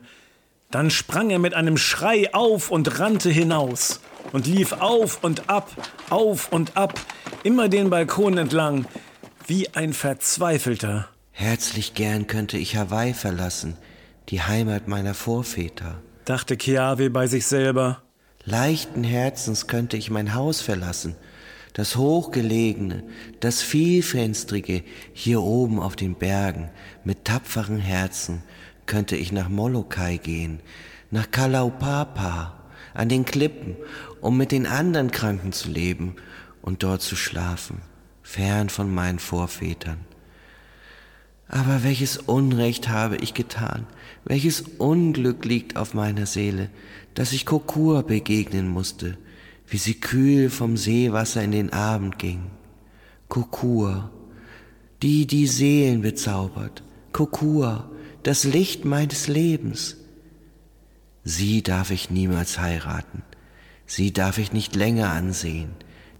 dann 0.70 0.90
sprang 0.90 1.30
er 1.30 1.38
mit 1.38 1.54
einem 1.54 1.76
Schrei 1.76 2.32
auf 2.34 2.70
und 2.70 2.98
rannte 2.98 3.30
hinaus 3.30 4.00
und 4.32 4.46
lief 4.46 4.72
auf 4.72 5.22
und 5.22 5.48
ab, 5.48 5.70
auf 6.10 6.50
und 6.50 6.76
ab, 6.76 6.98
immer 7.42 7.68
den 7.68 7.90
Balkon 7.90 8.38
entlang, 8.38 8.86
wie 9.46 9.68
ein 9.74 9.92
Verzweifelter. 9.92 11.08
Herzlich 11.30 11.94
gern 11.94 12.26
könnte 12.26 12.56
ich 12.56 12.76
Hawaii 12.76 13.14
verlassen, 13.14 13.76
die 14.28 14.42
Heimat 14.42 14.88
meiner 14.88 15.14
Vorväter. 15.14 16.00
dachte 16.24 16.56
Keawe 16.56 17.10
bei 17.10 17.26
sich 17.26 17.46
selber. 17.46 18.02
Leichten 18.44 19.04
Herzens 19.04 19.68
könnte 19.68 19.96
ich 19.96 20.10
mein 20.10 20.34
Haus 20.34 20.60
verlassen, 20.60 21.14
das 21.74 21.96
hochgelegene, 21.96 23.04
das 23.40 23.62
vielfenstrige 23.62 24.82
hier 25.12 25.40
oben 25.42 25.78
auf 25.78 25.94
den 25.94 26.16
Bergen, 26.16 26.68
mit 27.04 27.24
tapferen 27.24 27.78
Herzen 27.78 28.42
könnte 28.84 29.16
ich 29.16 29.30
nach 29.30 29.48
Molokai 29.48 30.16
gehen, 30.16 30.60
nach 31.10 31.30
Kalaupapa, 31.30 32.58
an 32.94 33.08
den 33.08 33.24
Klippen, 33.24 33.76
um 34.20 34.36
mit 34.36 34.52
den 34.52 34.66
anderen 34.66 35.12
Kranken 35.12 35.52
zu 35.52 35.70
leben 35.70 36.16
und 36.62 36.82
dort 36.82 37.00
zu 37.00 37.16
schlafen, 37.16 37.80
fern 38.22 38.68
von 38.68 38.92
meinen 38.92 39.18
Vorvätern. 39.18 40.00
Aber 41.48 41.84
welches 41.84 42.16
Unrecht 42.16 42.88
habe 42.88 43.16
ich 43.16 43.34
getan, 43.34 43.86
welches 44.24 44.62
Unglück 44.78 45.44
liegt 45.44 45.76
auf 45.76 45.94
meiner 45.94 46.26
Seele, 46.26 46.70
dass 47.14 47.32
ich 47.32 47.46
Kokur 47.46 48.02
begegnen 48.02 48.68
musste, 48.68 49.18
wie 49.68 49.78
sie 49.78 49.94
kühl 49.94 50.50
vom 50.50 50.76
Seewasser 50.76 51.42
in 51.42 51.52
den 51.52 51.72
Abend 51.72 52.18
ging. 52.18 52.42
Kokur, 53.28 54.10
die 55.02 55.26
die 55.26 55.46
Seelen 55.46 56.02
bezaubert, 56.02 56.82
Kokur, 57.12 57.90
das 58.22 58.44
Licht 58.44 58.84
meines 58.84 59.28
Lebens. 59.28 59.96
Sie 61.24 61.62
darf 61.62 61.90
ich 61.90 62.10
niemals 62.10 62.58
heiraten, 62.58 63.22
sie 63.86 64.12
darf 64.12 64.38
ich 64.38 64.52
nicht 64.52 64.74
länger 64.76 65.10
ansehen, 65.10 65.70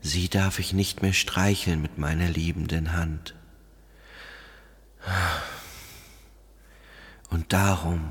sie 0.00 0.28
darf 0.28 0.58
ich 0.58 0.72
nicht 0.72 1.02
mehr 1.02 1.12
streicheln 1.12 1.82
mit 1.82 1.98
meiner 1.98 2.28
liebenden 2.28 2.92
Hand. 2.92 3.34
Und 7.32 7.54
darum, 7.54 8.10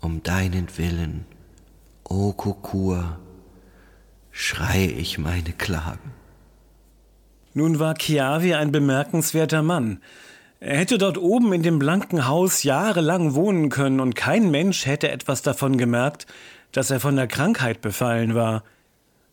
um 0.00 0.22
deinen 0.22 0.68
Willen, 0.78 1.24
o 2.04 2.32
Kokur, 2.32 3.18
schreie 4.30 4.86
ich 4.86 5.18
meine 5.18 5.50
Klagen. 5.50 6.12
Nun 7.54 7.80
war 7.80 7.94
Chiavi 7.94 8.54
ein 8.54 8.70
bemerkenswerter 8.70 9.62
Mann. 9.62 9.98
Er 10.60 10.78
hätte 10.78 10.96
dort 10.96 11.18
oben 11.18 11.52
in 11.54 11.64
dem 11.64 11.80
blanken 11.80 12.28
Haus 12.28 12.62
jahrelang 12.62 13.34
wohnen 13.34 13.68
können 13.68 13.98
und 13.98 14.14
kein 14.14 14.52
Mensch 14.52 14.86
hätte 14.86 15.10
etwas 15.10 15.42
davon 15.42 15.76
gemerkt, 15.76 16.26
dass 16.70 16.92
er 16.92 17.00
von 17.00 17.16
der 17.16 17.26
Krankheit 17.26 17.80
befallen 17.80 18.36
war. 18.36 18.62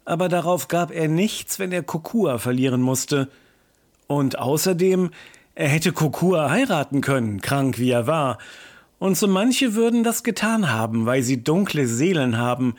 Aber 0.05 0.27
darauf 0.27 0.67
gab 0.69 0.91
er 0.91 1.07
nichts, 1.07 1.59
wenn 1.59 1.71
er 1.71 1.83
Kokua 1.83 2.39
verlieren 2.39 2.81
musste. 2.81 3.29
Und 4.07 4.39
außerdem, 4.39 5.11
er 5.53 5.67
hätte 5.67 5.91
Kokua 5.91 6.49
heiraten 6.49 7.01
können, 7.01 7.41
krank 7.41 7.77
wie 7.77 7.91
er 7.91 8.07
war. 8.07 8.39
Und 9.03 9.17
so 9.17 9.27
manche 9.27 9.75
würden 9.75 10.05
das 10.05 10.23
getan 10.23 10.71
haben, 10.71 11.05
weil 11.05 11.23
sie 11.23 11.43
dunkle 11.43 11.87
Seelen 11.87 12.37
haben. 12.37 12.75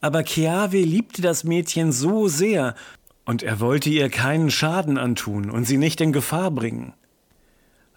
Aber 0.00 0.22
Keawe 0.22 0.78
liebte 0.78 1.20
das 1.20 1.44
Mädchen 1.44 1.92
so 1.92 2.26
sehr, 2.26 2.74
und 3.26 3.42
er 3.42 3.60
wollte 3.60 3.90
ihr 3.90 4.08
keinen 4.08 4.50
Schaden 4.50 4.96
antun 4.96 5.50
und 5.50 5.66
sie 5.66 5.76
nicht 5.76 6.00
in 6.00 6.14
Gefahr 6.14 6.50
bringen. 6.50 6.94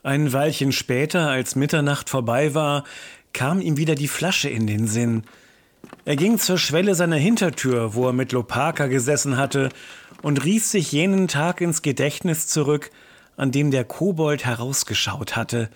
Ein 0.03 0.33
Weilchen 0.33 0.73
später, 0.73 1.29
als 1.29 1.55
Mitternacht 1.55 2.09
vorbei 2.09 2.53
war, 2.53 2.83
kam 3.31 3.61
ihm 3.61 3.77
wieder 3.77 3.95
die 3.95 4.09
Flasche 4.09 4.49
in 4.49 4.67
den 4.67 4.85
Sinn. 4.85 5.23
Er 6.03 6.17
ging 6.17 6.39
zur 6.39 6.57
Schwelle 6.57 6.93
seiner 6.93 7.15
Hintertür, 7.15 7.95
wo 7.95 8.05
er 8.05 8.13
mit 8.13 8.33
Lopaka 8.33 8.87
gesessen 8.87 9.37
hatte, 9.37 9.69
und 10.21 10.43
rief 10.43 10.65
sich 10.65 10.91
jenen 10.91 11.29
Tag 11.29 11.61
ins 11.61 11.81
Gedächtnis 11.81 12.47
zurück, 12.47 12.91
an 13.37 13.53
dem 13.53 13.71
der 13.71 13.85
Kobold 13.85 14.43
herausgeschaut 14.43 15.37
hatte, 15.37 15.69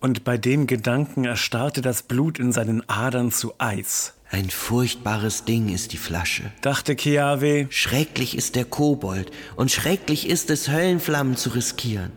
und 0.00 0.24
bei 0.24 0.38
dem 0.38 0.66
Gedanken 0.66 1.24
erstarrte 1.24 1.82
das 1.82 2.02
Blut 2.02 2.38
in 2.38 2.52
seinen 2.52 2.88
Adern 2.88 3.30
zu 3.30 3.52
Eis. 3.58 4.14
Ein 4.30 4.48
furchtbares 4.48 5.44
Ding 5.44 5.68
ist 5.68 5.92
die 5.92 5.98
Flasche, 5.98 6.52
dachte 6.62 6.96
Keawe. 6.96 7.66
Schrecklich 7.70 8.36
ist 8.36 8.56
der 8.56 8.64
Kobold, 8.64 9.30
und 9.56 9.70
schrecklich 9.70 10.28
ist 10.28 10.50
es, 10.50 10.68
Höllenflammen 10.68 11.36
zu 11.36 11.50
riskieren. 11.50 12.12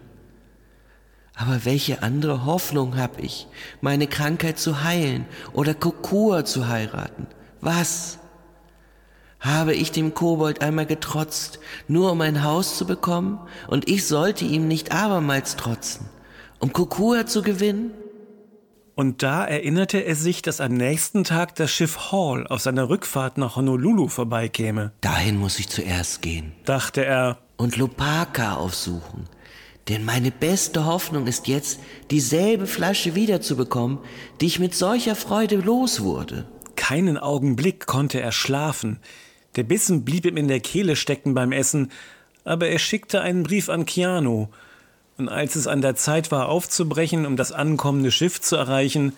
Aber 1.35 1.65
welche 1.65 2.03
andere 2.03 2.45
Hoffnung 2.45 2.95
habe 2.95 3.21
ich, 3.21 3.47
meine 3.81 4.07
Krankheit 4.07 4.59
zu 4.59 4.83
heilen 4.83 5.25
oder 5.51 5.73
Kokua 5.73 6.45
zu 6.45 6.67
heiraten? 6.67 7.25
Was? 7.61 8.19
Habe 9.39 9.73
ich 9.73 9.91
dem 9.91 10.13
Kobold 10.13 10.61
einmal 10.61 10.85
getrotzt, 10.85 11.59
nur 11.87 12.11
um 12.11 12.21
ein 12.21 12.43
Haus 12.43 12.77
zu 12.77 12.85
bekommen, 12.85 13.39
und 13.67 13.89
ich 13.89 14.05
sollte 14.05 14.45
ihm 14.45 14.67
nicht 14.67 14.93
abermals 14.93 15.55
trotzen, 15.55 16.05
um 16.59 16.73
Kokua 16.73 17.25
zu 17.25 17.41
gewinnen? 17.41 17.91
Und 18.95 19.23
da 19.23 19.43
erinnerte 19.45 19.99
er 19.99 20.15
sich, 20.15 20.43
dass 20.43 20.61
am 20.61 20.73
nächsten 20.73 21.23
Tag 21.23 21.55
das 21.55 21.71
Schiff 21.71 22.11
Hall 22.11 22.45
auf 22.47 22.61
seiner 22.61 22.89
Rückfahrt 22.89 23.37
nach 23.37 23.55
Honolulu 23.55 24.07
vorbeikäme. 24.07 24.91
Dahin 25.01 25.37
muss 25.37 25.57
ich 25.57 25.67
zuerst 25.67 26.21
gehen, 26.21 26.51
dachte 26.65 27.03
er, 27.03 27.39
und 27.57 27.77
Lopaka 27.77 28.55
aufsuchen. 28.55 29.27
Denn 29.89 30.05
meine 30.05 30.31
beste 30.31 30.85
Hoffnung 30.85 31.27
ist 31.27 31.47
jetzt, 31.47 31.79
dieselbe 32.11 32.67
Flasche 32.67 33.15
wiederzubekommen, 33.15 33.97
die 34.39 34.45
ich 34.45 34.59
mit 34.59 34.75
solcher 34.75 35.15
Freude 35.15 35.57
los 35.57 36.01
wurde. 36.01 36.45
Keinen 36.75 37.17
Augenblick 37.17 37.85
konnte 37.85 38.21
er 38.21 38.31
schlafen. 38.31 38.99
Der 39.55 39.63
Bissen 39.63 40.05
blieb 40.05 40.25
ihm 40.25 40.37
in 40.37 40.47
der 40.47 40.59
Kehle 40.59 40.95
stecken 40.95 41.33
beim 41.33 41.51
Essen, 41.51 41.91
aber 42.43 42.67
er 42.67 42.79
schickte 42.79 43.21
einen 43.21 43.43
Brief 43.43 43.69
an 43.69 43.85
Keanu. 43.85 44.47
Und 45.17 45.29
als 45.29 45.55
es 45.55 45.67
an 45.67 45.81
der 45.81 45.95
Zeit 45.95 46.31
war, 46.31 46.49
aufzubrechen, 46.49 47.25
um 47.25 47.35
das 47.35 47.51
ankommende 47.51 48.11
Schiff 48.11 48.41
zu 48.41 48.55
erreichen, 48.55 49.15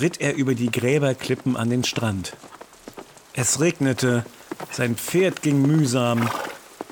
ritt 0.00 0.20
er 0.20 0.34
über 0.34 0.54
die 0.54 0.70
Gräberklippen 0.70 1.56
an 1.56 1.70
den 1.70 1.84
Strand. 1.84 2.36
Es 3.34 3.60
regnete, 3.60 4.24
sein 4.72 4.96
Pferd 4.96 5.42
ging 5.42 5.62
mühsam, 5.62 6.28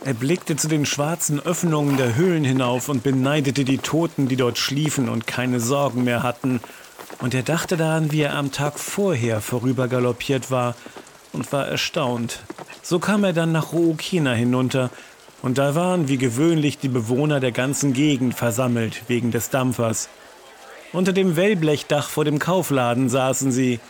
er 0.05 0.15
blickte 0.15 0.55
zu 0.55 0.69
den 0.69 0.87
schwarzen 0.87 1.41
Öffnungen 1.41 1.97
der 1.97 2.15
Höhlen 2.15 2.45
hinauf 2.45 2.89
und 2.89 3.03
beneidete 3.03 3.65
die 3.65 3.79
Toten, 3.79 4.29
die 4.29 4.37
dort 4.37 4.57
schliefen 4.57 5.09
und 5.09 5.27
keine 5.27 5.59
Sorgen 5.59 6.05
mehr 6.05 6.23
hatten. 6.23 6.61
Und 7.19 7.35
er 7.35 7.43
dachte 7.43 7.77
daran, 7.77 8.13
wie 8.13 8.21
er 8.21 8.37
am 8.37 8.53
Tag 8.53 8.79
vorher 8.79 9.41
vorübergaloppiert 9.41 10.53
war 10.53 10.77
und 11.33 11.53
war 11.53 11.67
erstaunt. 11.67 12.45
So 12.83 13.01
kam 13.01 13.25
er 13.25 13.33
dann 13.33 13.51
nach 13.51 13.73
Ruokina 13.73 14.33
hinunter, 14.33 14.91
und 15.43 15.59
da 15.59 15.75
waren 15.75 16.09
wie 16.09 16.17
gewöhnlich 16.17 16.79
die 16.79 16.89
Bewohner 16.89 17.41
der 17.41 17.53
ganzen 17.53 17.93
Gegend 17.93 18.35
versammelt 18.35 19.03
wegen 19.09 19.31
des 19.31 19.51
Dampfers. 19.51 20.09
Unter 20.93 21.13
dem 21.13 21.37
Wellblechdach 21.37 22.09
vor 22.09 22.25
dem 22.25 22.39
Kaufladen 22.39 23.09
saßen 23.09 23.53
sie, 23.53 23.81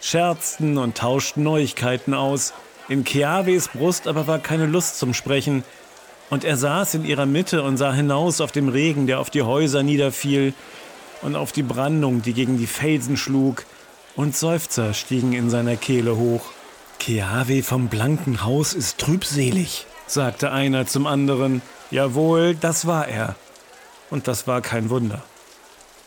scherzten 0.00 0.78
und 0.78 0.96
tauschten 0.96 1.42
Neuigkeiten 1.42 2.14
aus, 2.14 2.52
in 2.88 3.04
Keaves 3.04 3.68
Brust 3.68 4.06
aber 4.06 4.26
war 4.26 4.38
keine 4.38 4.66
Lust 4.66 4.98
zum 4.98 5.14
Sprechen, 5.14 5.64
und 6.28 6.44
er 6.44 6.56
saß 6.56 6.94
in 6.94 7.04
ihrer 7.04 7.26
Mitte 7.26 7.62
und 7.62 7.76
sah 7.76 7.92
hinaus 7.92 8.40
auf 8.40 8.50
den 8.50 8.68
Regen, 8.68 9.06
der 9.06 9.20
auf 9.20 9.30
die 9.30 9.42
Häuser 9.42 9.82
niederfiel, 9.82 10.54
und 11.22 11.36
auf 11.36 11.52
die 11.52 11.62
Brandung, 11.62 12.22
die 12.22 12.32
gegen 12.32 12.58
die 12.58 12.66
Felsen 12.66 13.16
schlug, 13.16 13.64
und 14.16 14.36
Seufzer 14.36 14.94
stiegen 14.94 15.32
in 15.32 15.50
seiner 15.50 15.76
Kehle 15.76 16.16
hoch. 16.16 16.46
Keave 16.98 17.62
vom 17.62 17.88
blanken 17.88 18.44
Haus 18.44 18.72
ist 18.72 18.98
trübselig, 18.98 19.86
sagte 20.06 20.52
einer 20.52 20.86
zum 20.86 21.06
anderen. 21.06 21.62
Jawohl, 21.90 22.54
das 22.54 22.86
war 22.86 23.08
er. 23.08 23.36
Und 24.10 24.28
das 24.28 24.46
war 24.46 24.60
kein 24.60 24.90
Wunder. 24.90 25.22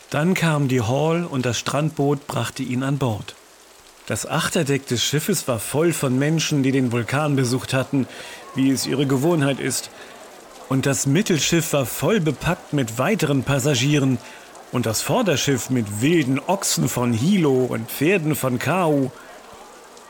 Dann 0.10 0.34
kam 0.34 0.68
die 0.68 0.82
Hall 0.82 1.26
und 1.26 1.46
das 1.46 1.60
Strandboot 1.60 2.26
brachte 2.28 2.64
ihn 2.64 2.84
an 2.84 2.98
Bord. 2.98 3.36
Das 4.08 4.26
Achterdeck 4.26 4.88
des 4.88 5.04
Schiffes 5.04 5.48
war 5.48 5.60
voll 5.60 5.94
von 5.94 6.18
Menschen, 6.18 6.64
die 6.64 6.72
den 6.72 6.92
Vulkan 6.92 7.36
besucht 7.36 7.76
hatten, 7.76 8.08
wie 8.56 8.72
es 8.72 8.88
ihre 8.88 9.06
Gewohnheit 9.06 9.60
ist. 9.60 9.92
Und 10.68 10.88
das 10.88 11.06
Mittelschiff 11.06 11.74
war 11.74 11.86
voll 11.86 12.20
bepackt 12.20 12.74
mit 12.74 12.98
weiteren 12.98 13.44
Passagieren 13.44 14.18
und 14.72 14.86
das 14.86 15.02
Vorderschiff 15.02 15.70
mit 15.70 16.02
wilden 16.02 16.40
Ochsen 16.40 16.90
von 16.90 17.14
Hilo 17.14 17.66
und 17.66 17.90
Pferden 17.90 18.36
von 18.36 18.58
Kau. 18.58 19.12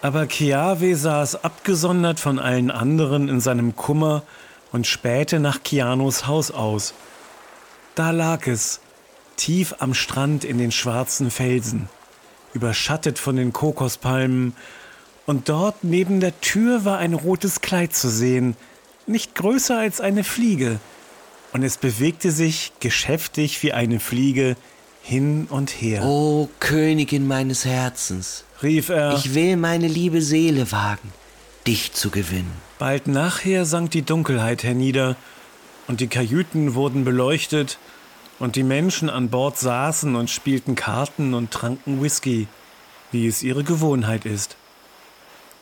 Aber 0.01 0.27
Kiawe 0.27 0.95
saß 0.95 1.43
abgesondert 1.43 2.19
von 2.19 2.39
allen 2.39 2.71
anderen 2.71 3.27
in 3.27 3.41
seinem 3.41 3.75
Kummer 3.75 4.23
und 4.71 4.87
spähte 4.87 5.39
nach 5.39 5.63
Kianos 5.63 6.25
Haus 6.25 6.51
aus. 6.51 6.93
Da 7.95 8.11
lag 8.11 8.47
es, 8.47 8.79
tief 9.35 9.75
am 9.79 9.93
Strand 9.93 10.43
in 10.43 10.57
den 10.57 10.71
schwarzen 10.71 11.31
Felsen 11.31 11.89
überschattet 12.53 13.19
von 13.19 13.35
den 13.35 13.53
Kokospalmen, 13.53 14.55
und 15.25 15.47
dort 15.47 15.83
neben 15.83 16.19
der 16.19 16.39
Tür 16.41 16.85
war 16.85 16.97
ein 16.97 17.13
rotes 17.13 17.61
Kleid 17.61 17.93
zu 17.93 18.09
sehen, 18.09 18.55
nicht 19.05 19.35
größer 19.35 19.77
als 19.77 20.01
eine 20.01 20.23
Fliege, 20.23 20.79
und 21.53 21.63
es 21.63 21.77
bewegte 21.77 22.31
sich 22.31 22.71
geschäftig 22.79 23.61
wie 23.61 23.73
eine 23.73 23.99
Fliege 23.99 24.55
hin 25.09 25.47
und 25.49 25.71
her. 25.71 26.03
O 26.05 26.49
Königin 26.59 27.27
meines 27.27 27.65
Herzens, 27.65 28.43
rief 28.61 28.89
er, 28.89 29.15
ich 29.15 29.33
will 29.33 29.57
meine 29.57 29.87
liebe 29.87 30.21
Seele 30.21 30.71
wagen, 30.71 31.11
dich 31.65 31.93
zu 31.93 32.11
gewinnen. 32.11 32.51
Bald 32.77 33.07
nachher 33.07 33.65
sank 33.65 33.89
die 33.89 34.03
Dunkelheit 34.03 34.61
hernieder, 34.61 35.15
und 35.87 35.99
die 35.99 36.07
Kajüten 36.07 36.75
wurden 36.75 37.05
beleuchtet, 37.05 37.79
und 38.37 38.55
die 38.55 38.61
Menschen 38.61 39.09
an 39.09 39.29
Bord 39.29 39.57
saßen 39.57 40.15
und 40.15 40.29
spielten 40.29 40.75
Karten 40.75 41.33
und 41.33 41.49
tranken 41.49 42.03
Whisky, 42.03 42.47
wie 43.11 43.25
es 43.25 43.41
ihre 43.41 43.63
Gewohnheit 43.63 44.25
ist. 44.25 44.57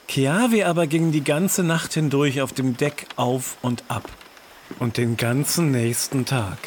Keawe 0.09 0.65
aber 0.65 0.87
ging 0.87 1.13
die 1.13 1.23
ganze 1.23 1.63
Nacht 1.63 1.93
hindurch 1.93 2.41
auf 2.41 2.51
dem 2.51 2.75
Deck 2.75 3.07
auf 3.15 3.55
und 3.61 3.85
ab 3.87 4.09
und 4.79 4.97
den 4.97 5.15
ganzen 5.15 5.71
nächsten 5.71 6.25
Tag. 6.25 6.57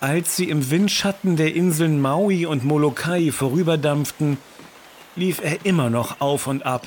Als 0.00 0.34
sie 0.34 0.48
im 0.48 0.70
Windschatten 0.70 1.36
der 1.36 1.54
Inseln 1.54 2.00
Maui 2.00 2.46
und 2.46 2.64
Molokai 2.64 3.30
vorüberdampften, 3.30 4.38
lief 5.14 5.40
er 5.42 5.66
immer 5.66 5.90
noch 5.90 6.22
auf 6.22 6.46
und 6.46 6.64
ab, 6.64 6.86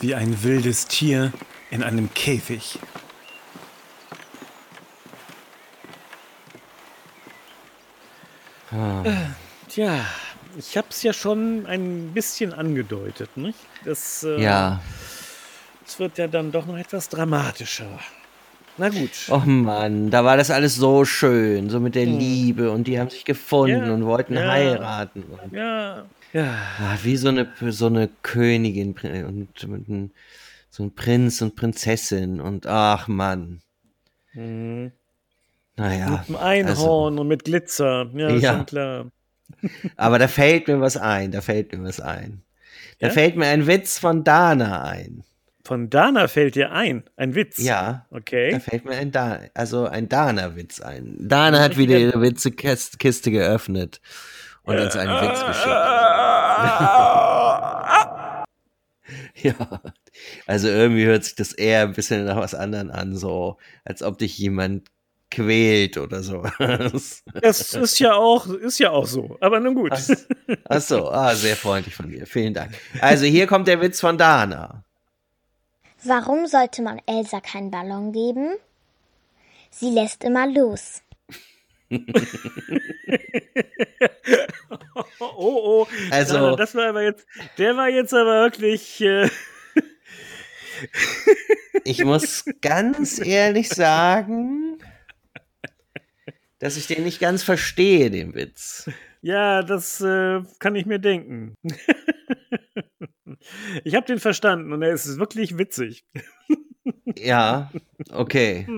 wie 0.00 0.14
ein 0.14 0.42
wildes 0.42 0.86
Tier 0.86 1.32
in 1.70 1.82
einem 1.82 2.12
Käfig. 2.14 2.78
Äh, 8.72 9.12
tja, 9.68 10.04
ich 10.56 10.76
hab's 10.76 11.02
ja 11.02 11.12
schon 11.12 11.66
ein 11.66 12.12
bisschen 12.14 12.54
angedeutet, 12.54 13.36
nicht? 13.36 13.58
Das, 13.84 14.22
äh, 14.24 14.40
Ja. 14.40 14.80
Es 15.86 15.98
wird 15.98 16.18
ja 16.18 16.28
dann 16.28 16.52
doch 16.52 16.66
noch 16.66 16.76
etwas 16.76 17.08
dramatischer. 17.08 17.98
Na 18.78 18.88
gut. 18.90 19.10
Och 19.30 19.46
Mann, 19.46 20.10
da 20.10 20.24
war 20.24 20.36
das 20.36 20.50
alles 20.50 20.76
so 20.76 21.04
schön, 21.04 21.68
so 21.70 21.80
mit 21.80 21.94
der 21.94 22.06
Hm. 22.06 22.18
Liebe 22.18 22.70
und 22.70 22.86
die 22.86 22.98
haben 23.00 23.10
sich 23.10 23.24
gefunden 23.24 23.86
Ja, 23.86 23.92
und 23.94 24.04
wollten 24.04 24.34
ja. 24.34 24.48
heiraten. 24.48 25.24
Und, 25.24 25.52
Ja, 25.52 26.06
ja. 26.32 26.44
ah, 26.80 26.96
wie 27.02 27.16
so 27.16 27.28
eine, 27.28 27.48
so 27.70 27.86
eine 27.86 28.08
Königin 28.22 28.94
und 29.26 29.62
ein, 29.64 30.12
so 30.70 30.84
ein 30.84 30.94
Prinz 30.94 31.42
und 31.42 31.56
Prinzessin 31.56 32.40
und 32.40 32.66
ach 32.66 33.08
Mann. 33.08 33.60
Mhm. 34.34 34.92
Naja, 35.76 36.24
Mit 36.28 36.36
einem 36.38 36.66
Einhorn 36.68 37.18
und 37.18 37.28
mit 37.28 37.44
Glitzer. 37.44 38.08
Ja, 38.14 38.30
Ja. 38.30 38.52
schon 38.54 38.66
klar. 38.66 39.06
aber 39.96 40.18
da 40.18 40.28
fällt 40.28 40.68
mir 40.68 40.80
was 40.80 40.96
ein, 40.96 41.30
da 41.32 41.40
fällt 41.40 41.72
mir 41.72 41.82
was 41.84 42.00
ein. 42.00 42.42
Da 43.00 43.08
Ja? 43.08 43.12
fällt 43.12 43.36
mir 43.36 43.46
ein 43.46 43.66
Witz 43.66 43.98
von 43.98 44.22
Dana 44.24 44.82
ein. 44.82 45.24
Von 45.68 45.90
Dana 45.90 46.28
fällt 46.28 46.54
dir 46.54 46.72
ein. 46.72 47.04
Ein 47.18 47.34
Witz. 47.34 47.58
Ja, 47.58 48.06
da 48.10 48.16
Okay. 48.16 48.58
fällt 48.58 48.86
mir 48.86 48.96
ein 48.96 49.12
Dana, 49.12 49.40
also 49.52 49.86
ein 49.86 50.08
Dana-Witz 50.08 50.80
ein. 50.80 51.14
Dana 51.20 51.60
hat 51.60 51.76
wieder 51.76 51.98
ihre 51.98 52.22
Witzekiste 52.22 53.30
geöffnet 53.30 54.00
und 54.62 54.78
uns 54.78 54.96
einen 54.96 55.12
Witz 55.12 55.44
geschickt. 55.46 55.68
Ja, 59.42 59.54
also 60.46 60.68
irgendwie 60.68 61.04
hört 61.06 61.24
sich 61.24 61.34
das 61.34 61.52
eher 61.52 61.82
ein 61.82 61.92
bisschen 61.92 62.24
nach 62.24 62.36
was 62.36 62.54
anderem 62.54 62.90
an, 62.90 63.14
so 63.16 63.56
als 63.84 64.02
ob 64.02 64.16
dich 64.18 64.36
jemand 64.38 64.88
quält 65.30 65.96
oder 65.98 66.22
so. 66.22 66.44
Das 66.58 67.22
ist 67.74 67.98
ja 68.00 68.14
auch, 68.14 68.46
ist 68.48 68.78
ja 68.80 68.90
auch 68.90 69.06
so. 69.06 69.36
Aber 69.40 69.60
nun 69.60 69.74
gut. 69.76 69.92
Ach 70.64 70.80
so, 70.80 71.10
ah, 71.10 71.34
sehr 71.34 71.56
freundlich 71.56 71.94
von 71.94 72.08
dir. 72.10 72.26
Vielen 72.26 72.54
Dank. 72.54 72.72
Also 73.00 73.26
hier 73.26 73.46
kommt 73.46 73.68
der 73.68 73.80
Witz 73.82 74.00
von 74.00 74.16
Dana. 74.18 74.84
Warum 76.08 76.46
sollte 76.46 76.82
man 76.82 77.00
Elsa 77.06 77.40
keinen 77.40 77.70
Ballon 77.70 78.12
geben? 78.12 78.54
Sie 79.70 79.90
lässt 79.90 80.24
immer 80.24 80.46
los. 80.46 81.02
Oh, 85.20 85.26
oh. 85.36 85.86
Also- 86.10 86.56
das 86.56 86.74
war 86.74 86.88
aber 86.88 87.02
jetzt, 87.02 87.26
der 87.56 87.76
war 87.76 87.88
jetzt 87.88 88.12
aber 88.12 88.42
wirklich. 88.42 89.00
Äh, 89.00 89.28
Ich 91.84 92.04
muss 92.04 92.44
ganz 92.60 93.18
ehrlich 93.24 93.68
sagen, 93.68 94.78
dass 96.60 96.76
ich 96.76 96.86
den 96.86 97.02
nicht 97.04 97.18
ganz 97.20 97.42
verstehe, 97.42 98.10
den 98.10 98.34
Witz. 98.34 98.88
ja, 99.22 99.62
das 99.62 100.00
äh, 100.00 100.40
kann 100.60 100.76
ich 100.76 100.86
mir 100.86 100.98
denken. 101.00 101.54
ich 103.84 103.94
habe 103.94 104.06
den 104.06 104.18
verstanden 104.18 104.72
und 104.72 104.82
er 104.82 104.92
ist 104.92 105.18
wirklich 105.18 105.58
witzig. 105.58 106.04
Ja, 107.16 107.70
okay. 108.12 108.66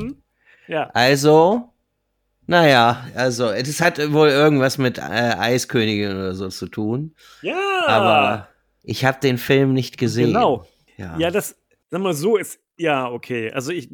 Ja. 0.67 0.89
Also, 0.95 1.73
naja, 2.47 3.05
also, 3.17 3.49
es 3.49 3.81
hat 3.81 3.99
wohl 4.13 4.29
irgendwas 4.29 4.79
mit 4.79 4.99
äh, 4.99 5.01
Eiskönigin 5.03 6.13
oder 6.13 6.33
so 6.35 6.49
zu 6.49 6.69
tun. 6.69 7.17
Ja. 7.43 7.59
Aber 7.89 8.49
ich 8.85 9.05
habe 9.05 9.19
den 9.21 9.37
Film 9.37 9.73
nicht 9.73 9.99
gesehen. 9.99 10.29
Genau. 10.29 10.65
Ja. 10.97 11.19
Ja, 11.19 11.33
das, 11.33 11.57
sag 11.91 12.01
mal 12.01 12.15
so, 12.15 12.37
ist. 12.37 12.61
Ja, 12.77 13.11
okay. 13.11 13.53
Also 13.53 13.73
ich, 13.73 13.91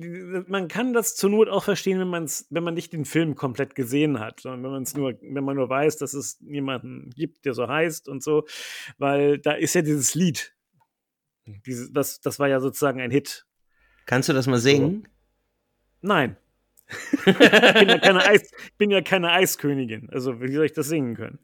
man 0.47 0.69
kann 0.69 0.93
das 0.93 1.17
zur 1.17 1.31
Not 1.31 1.49
auch 1.49 1.65
verstehen, 1.65 1.99
wenn, 1.99 2.07
man's, 2.07 2.47
wenn 2.51 2.63
man 2.63 2.75
nicht 2.75 2.93
den 2.93 3.05
Film 3.05 3.35
komplett 3.35 3.75
gesehen 3.75 4.21
hat, 4.21 4.41
sondern 4.41 4.63
wenn 4.63 4.71
man 4.71 4.83
es 4.85 4.95
nur, 4.95 5.15
wenn 5.21 5.43
man 5.43 5.57
nur 5.57 5.69
weiß, 5.69 5.97
dass 5.97 6.15
es 6.15 6.39
jemanden 6.41 7.11
gibt, 7.17 7.47
der 7.47 7.55
so 7.55 7.67
heißt 7.67 8.09
und 8.09 8.23
so, 8.23 8.45
weil 8.97 9.39
da 9.39 9.53
ist 9.53 9.75
ja 9.75 9.83
dieses 9.83 10.15
Lied. 10.15 10.56
Dieses, 11.47 11.93
das, 11.93 12.21
das 12.21 12.39
war 12.39 12.49
ja 12.49 12.61
sozusagen 12.61 13.01
ein 13.01 13.11
Hit. 13.11 13.47
Kannst 14.07 14.29
du 14.29 14.33
das 14.33 14.47
mal 14.47 14.59
singen? 14.59 15.09
Nein. 16.03 16.37
ich, 17.27 17.35
bin 17.35 17.89
ja 17.89 17.99
keine 17.99 18.25
Eis, 18.25 18.43
ich 18.65 18.77
bin 18.79 18.91
ja 18.91 19.01
keine 19.01 19.33
Eiskönigin. 19.33 20.09
Also, 20.11 20.41
wie 20.41 20.53
soll 20.53 20.67
ich 20.67 20.73
das 20.73 20.89
singen 20.89 21.17
können? 21.17 21.39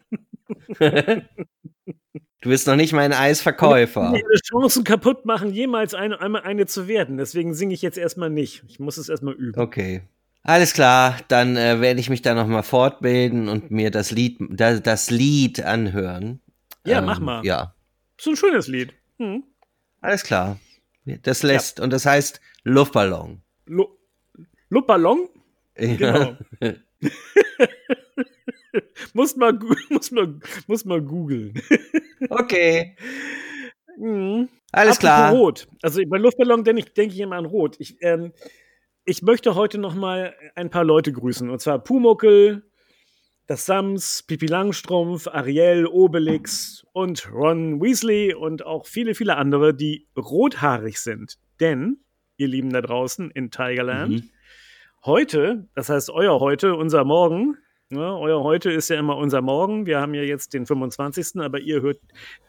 Du 2.41 2.49
bist 2.49 2.67
noch 2.67 2.77
nicht 2.77 2.93
mein 2.93 3.13
Eisverkäufer. 3.13 4.15
Ihre 4.17 4.41
Chancen 4.45 4.83
kaputt 4.83 5.25
machen, 5.25 5.53
jemals 5.53 5.95
eine, 5.95 6.21
einmal 6.21 6.43
eine 6.43 6.67
zu 6.67 6.89
werden. 6.89 7.17
Deswegen 7.17 7.55
singe 7.55 7.73
ich 7.73 7.83
jetzt 7.83 7.99
erstmal 7.99 8.31
nicht. 8.31 8.65
Ich 8.67 8.81
muss 8.81 8.97
es 8.97 9.09
erstmal 9.09 9.35
üben. 9.35 9.61
Okay. 9.61 10.03
Alles 10.43 10.73
klar, 10.73 11.19
dann 11.29 11.57
äh, 11.57 11.81
werde 11.81 12.01
ich 12.01 12.11
mich 12.11 12.21
da 12.21 12.35
noch 12.35 12.49
mal 12.49 12.65
fortbilden 12.65 13.49
und 13.49 13.71
mir 13.71 13.93
das 13.93 14.11
Lied, 14.11 14.39
das, 14.51 14.83
das 14.83 15.09
Lied 15.11 15.63
anhören. 15.63 16.41
Ja, 16.85 16.99
Ähm, 16.99 17.05
mach 17.05 17.21
mal. 17.21 17.47
Ja, 17.47 17.77
So 18.21 18.31
ein 18.31 18.37
schönes 18.37 18.67
Lied. 18.67 18.93
Hm. 19.19 19.45
Alles 20.03 20.23
klar. 20.25 20.59
Das 21.23 21.43
lässt, 21.43 21.81
und 21.81 21.91
das 21.93 22.05
heißt 22.07 22.41
Luftballon. 22.65 23.43
Lu 23.67 23.87
Luftballon? 24.69 25.29
Genau. 25.75 26.37
muss 29.15 29.37
mal, 29.37 29.53
gu- 29.57 29.75
muss 29.91 30.11
mal, 30.11 30.39
muss 30.67 30.85
mal 30.85 31.01
googeln. 31.03 31.55
Okay, 32.31 32.95
Mhm. 33.99 34.49
alles 34.71 34.97
Apropos 34.97 34.99
klar. 35.01 35.33
Rot. 35.33 35.69
Also 35.83 36.01
bei 36.07 36.19
Luftballon 36.19 36.63
denke 36.65 36.81
ich, 36.83 36.95
denke 36.95 37.15
ich 37.15 37.21
immer 37.21 37.35
an 37.37 37.45
Rot. 37.47 37.77
Ich, 37.81 37.97
ähm, 38.01 38.33
ich 39.05 39.23
möchte 39.23 39.55
heute 39.57 39.79
noch 39.79 39.95
mal 39.95 40.35
ein 40.55 40.71
paar 40.71 40.85
Leute 40.85 41.13
grüßen. 41.13 41.51
Und 41.51 41.61
zwar 41.61 41.81
Pumuckel, 41.81 42.63
das 43.47 43.67
Sams, 43.67 44.23
Pipi 44.23 44.47
Langstrumpf, 44.47 45.27
Ariel, 45.29 45.87
Obelix 45.87 46.87
und 46.93 47.31
Ron 47.33 47.81
Weasley 47.83 48.35
und 48.35 48.65
auch 48.65 48.87
viele, 48.87 49.15
viele 49.15 49.37
andere, 49.37 49.75
die 49.75 50.07
rothaarig 50.17 50.99
sind. 51.01 51.39
Denn, 51.61 51.99
ihr 52.37 52.49
Lieben 52.49 52.71
da 52.71 52.81
draußen 52.81 53.31
in 53.31 53.51
Tigerland, 53.51 54.11
Mhm. 54.25 54.31
heute, 55.05 55.69
das 55.75 55.89
heißt 55.89 56.11
euer 56.11 56.41
heute, 56.41 56.75
unser 56.77 57.05
Morgen, 57.05 57.57
ne, 57.91 58.17
euer 58.17 58.43
heute 58.43 58.71
ist 58.71 58.89
ja 58.89 58.99
immer 58.99 59.17
unser 59.17 59.43
Morgen. 59.43 59.87
Wir 59.87 60.01
haben 60.01 60.15
ja 60.15 60.23
jetzt 60.23 60.55
den 60.55 60.65
25., 60.65 61.41
aber 61.43 61.59
ihr 61.61 61.83
hört 61.83 62.01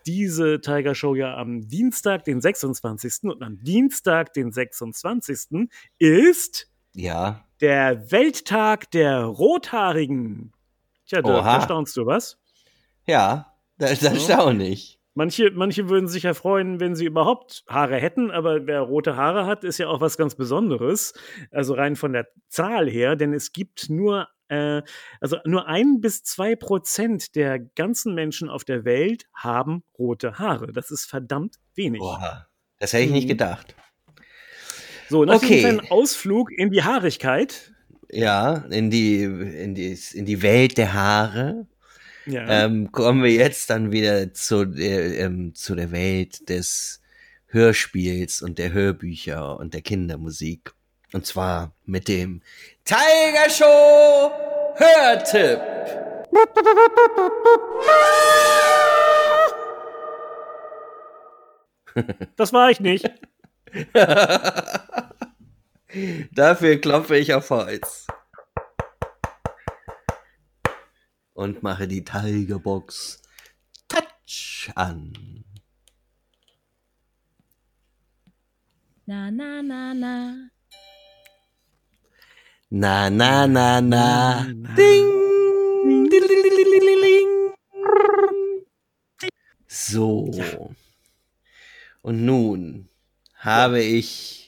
diese 0.06 0.62
Tiger 0.62 0.96
Show 0.96 1.16
ja 1.16 1.36
am 1.36 1.68
Dienstag, 1.68 2.24
den 2.24 2.40
26. 2.40 3.24
Und 3.24 3.42
am 3.42 3.60
Dienstag, 3.64 4.32
den 4.34 4.52
26. 4.52 5.70
ist 6.00 6.70
Ja, 6.96 7.44
der 7.62 8.12
Welttag 8.12 8.92
der 8.92 9.24
Rothaarigen. 9.24 10.54
Tja, 11.06 11.22
da, 11.22 11.40
Oha. 11.40 11.58
da 11.58 11.62
staunst 11.64 11.96
du 11.98 12.06
was. 12.06 12.40
ja, 13.06 13.54
das 13.78 13.92
ist 13.94 14.04
erstaunlich. 14.04 15.00
Manche, 15.16 15.52
manche 15.52 15.90
würden 15.90 16.08
sich 16.08 16.24
ja 16.24 16.34
freuen, 16.34 16.80
wenn 16.80 16.96
sie 16.96 17.06
überhaupt 17.06 17.64
Haare 17.68 17.98
hätten, 17.98 18.32
aber 18.32 18.66
wer 18.66 18.82
rote 18.82 19.16
Haare 19.16 19.46
hat, 19.46 19.64
ist 19.64 19.78
ja 19.78 19.88
auch 19.88 20.02
was 20.02 20.18
ganz 20.18 20.34
Besonderes. 20.36 21.14
Also 21.52 21.76
rein 21.76 21.96
von 21.96 22.14
der 22.14 22.28
Zahl 22.50 22.90
her, 22.90 23.16
denn 23.16 23.32
es 23.34 23.52
gibt 23.52 23.90
nur, 23.92 24.28
äh, 24.48 24.82
also 25.22 25.38
nur 25.46 25.68
ein 25.68 26.02
bis 26.02 26.24
zwei 26.24 26.56
Prozent 26.56 27.36
der 27.36 27.60
ganzen 27.60 28.16
Menschen 28.16 28.50
auf 28.50 28.64
der 28.64 28.86
Welt 28.86 29.26
haben 29.36 29.84
rote 30.00 30.40
Haare. 30.40 30.72
Das 30.74 30.90
ist 30.90 31.06
verdammt 31.06 31.58
wenig. 31.76 32.00
Boah, 32.00 32.48
das 32.80 32.94
hätte 32.94 33.04
ich 33.04 33.12
nicht 33.12 33.26
Mhm. 33.26 33.30
gedacht. 33.30 33.76
So, 35.10 35.26
nach 35.26 35.36
Okay. 35.36 35.56
diesem 35.56 35.80
Ausflug 35.92 36.52
in 36.52 36.72
die 36.72 36.84
Haarigkeit. 36.84 37.73
Ja, 38.14 38.64
in 38.70 38.92
die, 38.92 39.24
in 39.24 39.74
die, 39.74 39.98
in 40.14 40.26
die 40.26 40.42
Welt 40.42 40.78
der 40.78 40.94
Haare. 40.94 41.66
Ja. 42.26 42.66
ähm, 42.66 42.92
kommen 42.92 43.22
wir 43.22 43.32
jetzt 43.32 43.70
dann 43.70 43.92
wieder 43.92 44.34
zu 44.34 44.64
der, 44.64 45.20
ähm, 45.20 45.54
zu 45.56 45.76
der 45.76 45.92
Welt 45.92 46.48
des 46.48 47.02
Hörspiels 47.48 48.42
und 48.42 48.60
der 48.60 48.72
Hörbücher 48.72 49.60
und 49.60 49.74
der 49.74 49.82
Kindermusik. 49.82 50.74
Und 51.12 51.26
zwar 51.26 51.74
mit 51.86 52.08
dem 52.08 52.42
Tiger 52.86 53.50
Show 53.50 54.32
Hörtipp. 54.76 55.60
das 62.38 62.54
war 62.54 62.72
ich 62.72 62.80
nicht. 62.80 63.12
Dafür 66.32 66.78
klopfe 66.78 67.18
ich 67.18 67.34
auf 67.34 67.50
Holz. 67.50 68.08
Und 71.34 71.64
mache 71.64 71.88
die 71.88 72.04
Tigerbox 72.04 73.22
Touch 73.88 74.72
an. 74.76 75.44
Na, 79.06 79.30
na, 79.30 79.62
na, 79.62 79.94
na. 79.94 80.50
Na, 82.70 83.10
na, 83.10 83.48
na, 83.48 83.82
na. 83.82 84.48
Ding. 84.78 85.14
So. 89.68 90.32
Und 92.02 92.26
nun 92.26 92.90
habe 93.36 93.82
ich 93.82 94.43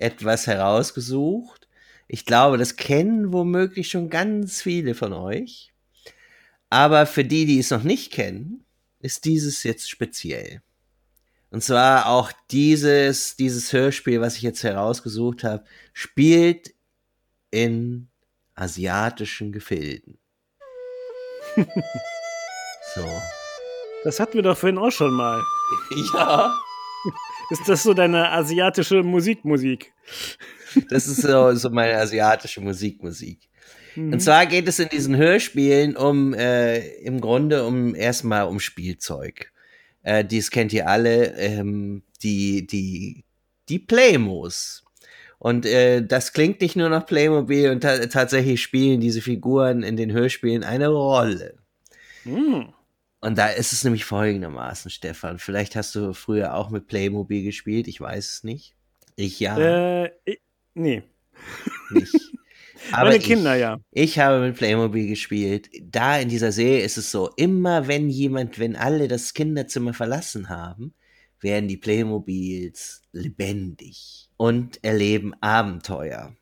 etwas 0.00 0.46
herausgesucht. 0.46 1.68
Ich 2.08 2.24
glaube, 2.24 2.58
das 2.58 2.76
kennen 2.76 3.32
womöglich 3.32 3.88
schon 3.88 4.10
ganz 4.10 4.62
viele 4.62 4.94
von 4.94 5.12
euch. 5.12 5.72
Aber 6.70 7.06
für 7.06 7.24
die, 7.24 7.46
die 7.46 7.58
es 7.58 7.70
noch 7.70 7.82
nicht 7.82 8.12
kennen, 8.12 8.64
ist 9.00 9.24
dieses 9.24 9.62
jetzt 9.62 9.90
speziell. 9.90 10.62
Und 11.50 11.62
zwar 11.64 12.06
auch 12.06 12.32
dieses, 12.50 13.36
dieses 13.36 13.72
Hörspiel, 13.72 14.20
was 14.20 14.36
ich 14.36 14.42
jetzt 14.42 14.62
herausgesucht 14.62 15.42
habe, 15.44 15.64
spielt 15.92 16.74
in 17.50 18.08
asiatischen 18.54 19.50
Gefilden. 19.52 20.18
so. 22.94 23.04
Das 24.04 24.20
hatten 24.20 24.34
wir 24.34 24.42
doch 24.42 24.56
vorhin 24.56 24.78
auch 24.78 24.92
schon 24.92 25.12
mal. 25.12 25.42
Ja. 26.14 26.56
Ist 27.50 27.68
das 27.68 27.82
so 27.82 27.94
deine 27.94 28.30
asiatische 28.30 29.02
Musikmusik? 29.02 29.92
Das 30.88 31.08
ist 31.08 31.22
so, 31.22 31.52
so 31.54 31.70
meine 31.70 31.96
asiatische 31.98 32.60
Musikmusik. 32.60 33.48
Mhm. 33.96 34.12
Und 34.12 34.20
zwar 34.20 34.46
geht 34.46 34.68
es 34.68 34.78
in 34.78 34.88
diesen 34.88 35.16
Hörspielen 35.16 35.96
um 35.96 36.32
äh, 36.34 36.78
im 36.98 37.20
Grunde 37.20 37.66
um 37.66 37.94
erstmal 37.94 38.46
um 38.46 38.60
Spielzeug. 38.60 39.52
Äh, 40.02 40.24
dies 40.24 40.50
kennt 40.50 40.72
ihr 40.72 40.88
alle, 40.88 41.34
ähm, 41.36 42.02
die, 42.22 42.66
die, 42.66 43.24
die 43.68 43.78
Playmos. 43.78 44.84
Und 45.38 45.66
äh, 45.66 46.04
das 46.04 46.32
klingt 46.32 46.60
nicht 46.60 46.76
nur 46.76 46.88
nach 46.88 47.06
Playmobil 47.06 47.70
und 47.70 47.80
ta 47.80 48.06
tatsächlich 48.06 48.62
spielen 48.62 49.00
diese 49.00 49.22
Figuren 49.22 49.82
in 49.82 49.96
den 49.96 50.12
Hörspielen 50.12 50.64
eine 50.64 50.88
Rolle. 50.88 51.54
Mhm. 52.24 52.72
Und 53.20 53.36
da 53.36 53.48
ist 53.48 53.72
es 53.72 53.84
nämlich 53.84 54.04
folgendermaßen, 54.04 54.90
Stefan. 54.90 55.38
Vielleicht 55.38 55.76
hast 55.76 55.94
du 55.94 56.14
früher 56.14 56.54
auch 56.54 56.70
mit 56.70 56.86
Playmobil 56.86 57.44
gespielt, 57.44 57.86
ich 57.88 58.00
weiß 58.00 58.32
es 58.34 58.44
nicht. 58.44 58.74
Ich 59.16 59.38
ja 59.40 59.58
Äh, 60.04 60.10
ich- 60.24 60.40
nee. 60.74 61.02
nicht. 61.90 62.14
Aber 62.92 63.10
Meine 63.10 63.18
ich, 63.18 63.24
Kinder, 63.24 63.54
ja. 63.54 63.78
Ich 63.92 64.18
habe 64.18 64.40
mit 64.40 64.56
Playmobil 64.56 65.06
gespielt. 65.06 65.68
Da 65.82 66.18
in 66.18 66.28
dieser 66.28 66.50
Serie 66.50 66.82
ist 66.82 66.96
es 66.96 67.10
so, 67.10 67.30
immer 67.36 67.86
wenn 67.88 68.08
jemand, 68.08 68.58
wenn 68.58 68.74
alle 68.74 69.06
das 69.06 69.34
Kinderzimmer 69.34 69.92
verlassen 69.92 70.48
haben, 70.48 70.94
werden 71.40 71.68
die 71.68 71.76
Playmobils 71.76 73.02
lebendig 73.12 74.28
und 74.36 74.82
erleben 74.82 75.34
Abenteuer. 75.40 76.34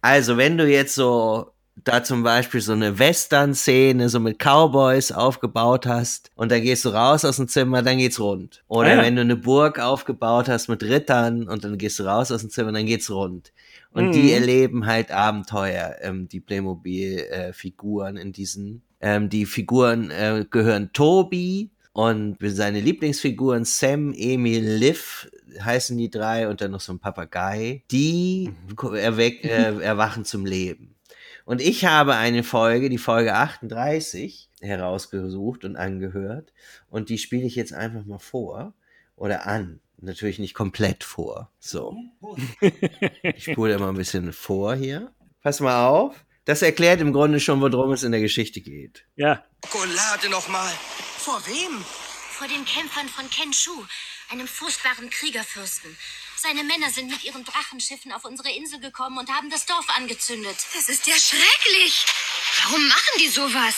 Also, 0.00 0.36
wenn 0.36 0.58
du 0.58 0.66
jetzt 0.68 0.94
so 0.94 1.50
da 1.84 2.02
zum 2.02 2.22
Beispiel 2.22 2.60
so 2.60 2.72
eine 2.72 2.98
Western-Szene 2.98 4.08
so 4.08 4.20
mit 4.20 4.38
Cowboys 4.38 5.12
aufgebaut 5.12 5.86
hast 5.86 6.30
und 6.34 6.50
dann 6.50 6.62
gehst 6.62 6.84
du 6.84 6.90
raus 6.90 7.24
aus 7.24 7.36
dem 7.36 7.48
Zimmer, 7.48 7.82
dann 7.82 7.98
geht's 7.98 8.18
rund. 8.20 8.62
Oder 8.68 8.90
Ah 8.90 8.94
ja. 8.96 9.02
wenn 9.02 9.16
du 9.16 9.22
eine 9.22 9.36
Burg 9.36 9.78
aufgebaut 9.78 10.48
hast 10.48 10.68
mit 10.68 10.82
Rittern 10.82 11.48
und 11.48 11.64
dann 11.64 11.78
gehst 11.78 11.98
du 11.98 12.04
raus 12.04 12.30
aus 12.32 12.40
dem 12.42 12.50
Zimmer, 12.50 12.72
dann 12.72 12.86
geht's 12.86 13.10
rund. 13.10 13.52
Und 13.92 14.08
Mhm. 14.08 14.12
die 14.12 14.32
erleben 14.32 14.86
halt 14.86 15.10
Abenteuer, 15.10 15.96
ähm, 16.00 16.28
die 16.28 16.40
Playmobil-Figuren 16.40 18.16
in 18.16 18.32
diesen. 18.32 18.82
Ähm, 19.00 19.28
die 19.28 19.46
Figuren 19.46 20.10
äh, 20.10 20.44
gehören 20.50 20.92
Tobi 20.92 21.70
und 21.92 22.36
seine 22.40 22.80
Lieblingsfiguren 22.80 23.64
Sam, 23.64 24.12
Emil, 24.14 24.62
Liv 24.76 25.28
heißen 25.60 25.96
die 25.98 26.10
drei 26.10 26.48
und 26.48 26.60
dann 26.60 26.70
noch 26.70 26.80
so 26.80 26.92
ein 26.92 26.98
Papagei. 27.00 27.82
Die 27.90 28.50
erweck, 28.94 29.44
äh, 29.44 29.80
erwachen 29.80 30.24
zum 30.24 30.46
Leben. 30.46 30.94
Und 31.50 31.60
ich 31.60 31.84
habe 31.84 32.14
eine 32.14 32.44
Folge, 32.44 32.88
die 32.90 32.96
Folge 32.96 33.34
38, 33.34 34.50
herausgesucht 34.60 35.64
und 35.64 35.74
angehört. 35.74 36.52
Und 36.88 37.08
die 37.08 37.18
spiele 37.18 37.44
ich 37.44 37.56
jetzt 37.56 37.72
einfach 37.72 38.04
mal 38.04 38.20
vor 38.20 38.72
oder 39.16 39.48
an. 39.48 39.80
Natürlich 39.96 40.38
nicht 40.38 40.54
komplett 40.54 41.02
vor. 41.02 41.50
So. 41.58 41.96
Ich 43.34 43.46
spule 43.50 43.74
immer 43.74 43.88
ein 43.88 43.96
bisschen 43.96 44.32
vor 44.32 44.76
hier. 44.76 45.12
Pass 45.42 45.58
mal 45.58 45.88
auf. 45.88 46.24
Das 46.44 46.62
erklärt 46.62 47.00
im 47.00 47.12
Grunde 47.12 47.40
schon, 47.40 47.60
worum 47.60 47.90
es 47.90 48.04
in 48.04 48.12
der 48.12 48.20
Geschichte 48.20 48.60
geht. 48.60 49.04
Ja. 49.16 49.44
Schokolade 49.64 50.30
nochmal. 50.30 50.72
Vor 51.18 51.44
wem? 51.48 51.84
Vor 52.30 52.46
den 52.46 52.64
Kämpfern 52.64 53.08
von 53.08 53.28
Kenshu, 53.28 53.72
einem 54.30 54.46
furchtbaren 54.46 55.10
Kriegerfürsten. 55.10 55.96
Seine 56.42 56.64
Männer 56.64 56.88
sind 56.90 57.10
mit 57.10 57.22
ihren 57.22 57.44
Drachenschiffen 57.44 58.12
auf 58.12 58.24
unsere 58.24 58.50
Insel 58.50 58.80
gekommen 58.80 59.18
und 59.18 59.28
haben 59.28 59.50
das 59.50 59.66
Dorf 59.66 59.84
angezündet. 59.94 60.56
Das 60.74 60.88
ist 60.88 61.06
ja 61.06 61.14
schrecklich. 61.14 62.06
Warum 62.62 62.88
machen 62.88 63.14
die 63.20 63.28
sowas? 63.28 63.74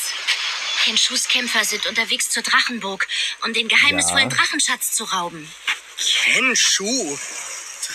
Kenshus 0.85 1.27
Kämpfer 1.27 1.65
sind 1.65 1.85
unterwegs 1.87 2.31
zur 2.31 2.45
Drachenburg, 2.45 3.09
um 3.45 3.53
den 3.53 3.67
geheimnisvollen 3.67 4.31
Ja. 4.31 4.37
Drachenschatz 4.37 4.93
zu 4.93 5.05
rauben. 5.05 5.51
Kenshu. 5.99 7.19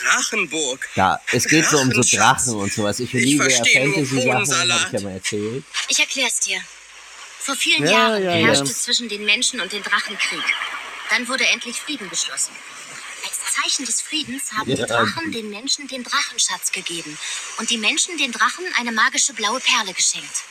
Drachenburg. 0.03 0.89
Ja, 0.95 1.19
es 1.31 1.47
geht 1.47 1.65
so 1.65 1.77
um 1.79 1.91
so. 1.91 2.17
Drachen 2.17 2.55
und 2.55 2.73
sowas. 2.73 2.99
Ich 2.99 3.13
Ich 3.13 3.23
liebe 3.23 3.49
ja 3.49 3.63
Fantasy-Sachen, 3.63 4.73
habe 4.73 4.85
ich 4.87 4.91
ja 4.93 4.99
mal 5.01 5.13
erzählt. 5.13 5.63
Ich 5.87 5.99
erklär's 5.99 6.41
dir. 6.41 6.61
Vor 7.39 7.55
vielen 7.55 7.85
Ja, 7.85 7.91
Jahren 7.91 8.23
ja, 8.23 8.31
herrschte 8.31 8.65
ja. 8.67 8.73
zwischen 8.73 9.07
den 9.07 9.23
Menschen 9.23 9.61
und 9.61 9.71
den 9.71 9.81
Drachen 9.81 10.17
Krieg. 10.17 10.43
Dann 11.09 11.25
wurde 11.29 11.47
endlich 11.47 11.79
Frieden 11.79 12.09
geschlossen. 12.09 12.53
Zeichen 13.67 13.85
des 13.85 14.01
Friedens 14.01 14.51
haben 14.53 14.69
die. 14.69 14.75
Drachen 14.75 15.31
den 15.31 15.49
Menschen 15.49 15.87
den 15.87 16.03
Drachenschatz 16.03 16.71
gegeben 16.71 17.17
und 17.59 17.69
die 17.69 17.77
Menschen 17.77 18.17
den 18.17 18.31
Drachen 18.31 18.65
eine 18.79 18.91
magische 18.91 19.33
blaue 19.33 19.59
Perle 19.59 19.93
geschenkt. 19.93 20.43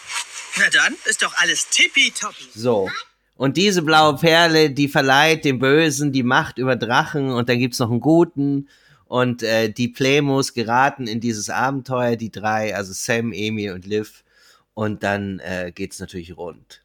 Na 0.58 0.68
dann, 0.70 0.94
ist 1.06 1.22
doch 1.22 1.34
alles 1.38 1.68
tippitoppi. 1.70 2.48
So. 2.54 2.90
Und 3.36 3.56
diese 3.56 3.82
blaue 3.82 4.16
Perle, 4.16 4.70
die 4.70 4.88
verleiht 4.88 5.44
dem 5.44 5.58
Bösen 5.58 6.12
die 6.12 6.22
Macht 6.22 6.58
über 6.58 6.76
Drachen 6.76 7.30
und 7.30 7.48
dann 7.48 7.58
gibt's 7.58 7.78
noch 7.78 7.90
einen 7.90 8.00
Guten. 8.00 8.68
Und 9.06 9.42
äh, 9.42 9.70
die 9.70 9.88
Playmos 9.88 10.52
geraten 10.52 11.06
in 11.06 11.20
dieses 11.20 11.48
Abenteuer, 11.48 12.16
die 12.16 12.30
drei, 12.30 12.74
also 12.74 12.92
Sam, 12.92 13.32
Emil 13.32 13.72
und 13.72 13.86
Liv. 13.86 14.24
Und 14.74 15.02
dann 15.02 15.38
äh, 15.38 15.72
geht's 15.74 16.00
natürlich 16.00 16.36
rund. 16.36 16.82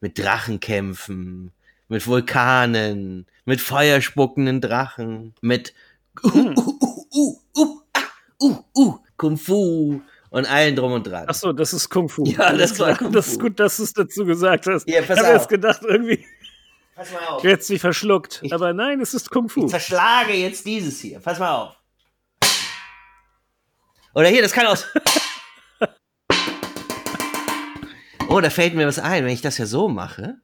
Mit 0.00 0.18
Drachenkämpfen, 0.18 1.50
mit 1.88 2.06
Vulkanen, 2.06 3.26
mit 3.44 3.60
feuerspuckenden 3.60 4.60
Drachen, 4.60 5.34
mit 5.40 5.74
uh, 6.24 6.28
uh, 6.28 6.54
uh, 6.56 7.06
uh, 7.14 7.36
uh, 7.56 7.80
ah, 7.92 8.00
uh, 8.40 8.64
uh, 8.76 8.98
Kung 9.16 9.36
Fu 9.36 10.00
und 10.30 10.46
allen 10.46 10.76
drum 10.76 10.92
und 10.92 11.06
dran. 11.06 11.24
Ach 11.28 11.34
so, 11.34 11.52
das 11.52 11.72
ist 11.72 11.88
Kung 11.88 12.08
Fu. 12.08 12.24
Ja, 12.24 12.40
Alles 12.40 12.70
das 12.70 12.78
war. 12.80 12.96
Kung 12.96 13.12
Das 13.12 13.28
ist 13.28 13.40
gut, 13.40 13.58
dass 13.60 13.76
du 13.76 13.84
es 13.84 13.92
dazu 13.92 14.24
gesagt 14.24 14.66
hast. 14.66 14.88
Ja, 14.88 15.02
pass 15.02 15.18
ich 15.18 15.24
habe 15.24 15.34
jetzt 15.36 15.48
gedacht, 15.48 15.80
irgendwie 15.82 16.24
Pass 16.94 17.12
mal 17.12 17.26
auf. 17.26 17.44
jetzt 17.44 17.66
sie 17.66 17.78
verschluckt. 17.78 18.40
Ich- 18.42 18.52
Aber 18.52 18.72
nein, 18.72 19.00
es 19.00 19.14
ist 19.14 19.30
Kung 19.30 19.48
Fu. 19.48 19.64
Ich 19.64 19.70
zerschlage 19.70 20.32
jetzt 20.34 20.66
dieses 20.66 21.00
hier. 21.00 21.20
Pass 21.20 21.38
mal 21.38 21.54
auf. 21.54 21.76
Oder 24.14 24.28
hier, 24.28 24.42
das 24.42 24.52
kann 24.52 24.66
aus. 24.66 24.86
Oh, 28.28 28.40
da 28.40 28.48
fällt 28.48 28.72
mir 28.74 28.86
was 28.86 28.98
ein, 28.98 29.24
wenn 29.26 29.32
ich 29.32 29.42
das 29.42 29.58
ja 29.58 29.66
so 29.66 29.88
mache. 29.88 30.36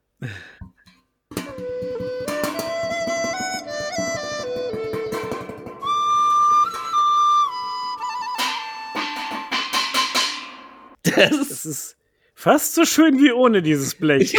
Das 11.17 11.33
ist, 11.33 11.51
Das 11.51 11.67
ist 11.67 11.97
fast 12.35 12.75
so 12.75 12.85
schön 12.85 13.19
wie 13.19 13.33
ohne 13.33 13.63
dieses 13.63 13.95
Blech. 13.95 14.37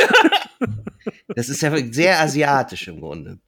das 1.36 1.50
ist 1.50 1.62
ja 1.62 1.76
sehr 1.92 2.20
asiatisch 2.20 2.88
im 2.88 3.00
Grunde. 3.00 3.40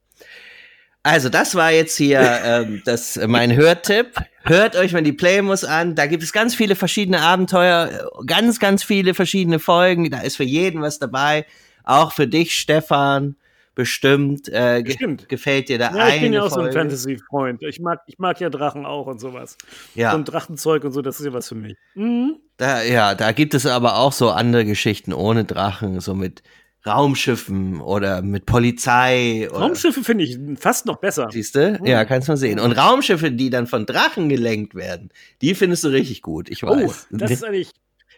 Also, 1.03 1.29
das 1.29 1.55
war 1.55 1.71
jetzt 1.71 1.97
hier 1.97 2.21
ähm, 2.43 2.83
das, 2.85 3.19
mein 3.25 3.55
Hörtipp. 3.55 4.13
Hört 4.43 4.75
euch 4.75 4.93
mal 4.93 5.01
die 5.01 5.13
Playmos 5.13 5.63
an. 5.63 5.95
Da 5.95 6.05
gibt 6.05 6.21
es 6.21 6.31
ganz 6.31 6.53
viele 6.53 6.75
verschiedene 6.75 7.21
Abenteuer, 7.21 7.89
äh, 8.21 8.25
ganz, 8.25 8.59
ganz 8.59 8.83
viele 8.83 9.15
verschiedene 9.15 9.57
Folgen. 9.57 10.11
Da 10.11 10.21
ist 10.21 10.37
für 10.37 10.43
jeden 10.43 10.81
was 10.81 10.99
dabei. 10.99 11.45
Auch 11.83 12.11
für 12.11 12.27
dich, 12.27 12.53
Stefan, 12.53 13.35
bestimmt. 13.75 14.49
Äh, 14.49 14.81
Bestimmt. 14.83 15.29
gefällt 15.29 15.69
dir 15.69 15.77
da 15.77 15.91
Ja, 15.95 16.03
eine 16.05 16.15
ich 16.15 16.21
bin 16.21 16.33
ja 16.33 16.43
auch 16.43 16.49
so 16.49 16.55
ein 16.59 16.65
Folge. 16.65 16.79
Fantasy-Freund. 16.79 17.63
Ich 17.63 17.79
mag, 17.79 17.99
ich 18.07 18.19
mag 18.19 18.39
ja 18.39 18.49
Drachen 18.49 18.85
auch 18.85 19.07
und 19.07 19.19
sowas. 19.19 19.57
Ja. 19.95 20.11
So 20.11 20.17
ein 20.17 20.25
Drachenzeug 20.25 20.83
und 20.83 20.91
so, 20.91 21.01
das 21.01 21.19
ist 21.19 21.25
ja 21.25 21.33
was 21.33 21.47
für 21.49 21.55
mich. 21.55 21.75
Mhm. 21.95 22.37
Da, 22.57 22.83
ja, 22.83 23.15
da 23.15 23.31
gibt 23.31 23.53
es 23.53 23.65
aber 23.65 23.97
auch 23.97 24.11
so 24.13 24.29
andere 24.31 24.65
Geschichten 24.65 25.13
ohne 25.13 25.45
Drachen, 25.45 25.99
so 25.99 26.13
mit 26.13 26.43
Raumschiffen 26.85 27.79
oder 27.79 28.21
mit 28.21 28.45
Polizei. 28.45 29.47
Oder, 29.49 29.59
Raumschiffe 29.59 30.03
finde 30.03 30.23
ich 30.25 30.37
fast 30.59 30.85
noch 30.85 30.97
besser. 30.97 31.29
Siehst 31.31 31.55
du? 31.55 31.79
Ja, 31.83 32.05
kannst 32.05 32.27
mal 32.27 32.37
sehen. 32.37 32.59
Und 32.59 32.71
Raumschiffe, 32.73 33.31
die 33.31 33.49
dann 33.49 33.67
von 33.67 33.85
Drachen 33.85 34.29
gelenkt 34.29 34.75
werden, 34.75 35.09
die 35.41 35.55
findest 35.55 35.83
du 35.83 35.89
richtig 35.89 36.21
gut, 36.21 36.49
ich 36.49 36.63
Oh, 36.63 36.67
weiß. 36.69 37.07
das 37.11 37.31
ist 37.31 37.43
eigentlich. 37.45 37.71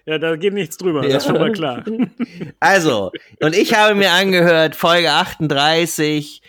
Ja, 0.05 0.17
da 0.17 0.35
geht 0.35 0.53
nichts 0.53 0.77
drüber, 0.77 1.03
Ja. 1.03 1.13
das 1.13 1.23
ist 1.23 1.29
schon 1.29 1.39
mal 1.39 1.51
klar. 1.51 1.83
also, 2.59 3.11
und 3.41 3.55
ich 3.55 3.73
habe 3.73 3.95
mir 3.95 4.11
angehört, 4.11 4.75
Folge 4.75 5.11
38, 5.11 6.41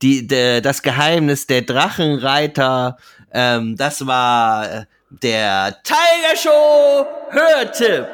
die, 0.00 0.26
de, 0.26 0.60
das 0.62 0.82
Geheimnis 0.82 1.46
der 1.46 1.62
Drachenreiter, 1.62 2.96
ähm, 3.32 3.76
das 3.76 4.06
war 4.06 4.70
äh, 4.80 4.84
der 5.10 5.76
Tiger 5.82 6.36
Show 6.36 7.06
Hörtipp. 7.30 8.06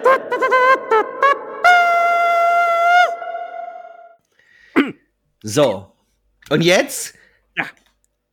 So, 5.43 5.93
und 6.51 6.63
jetzt 6.63 7.15
Ja. 7.57 7.65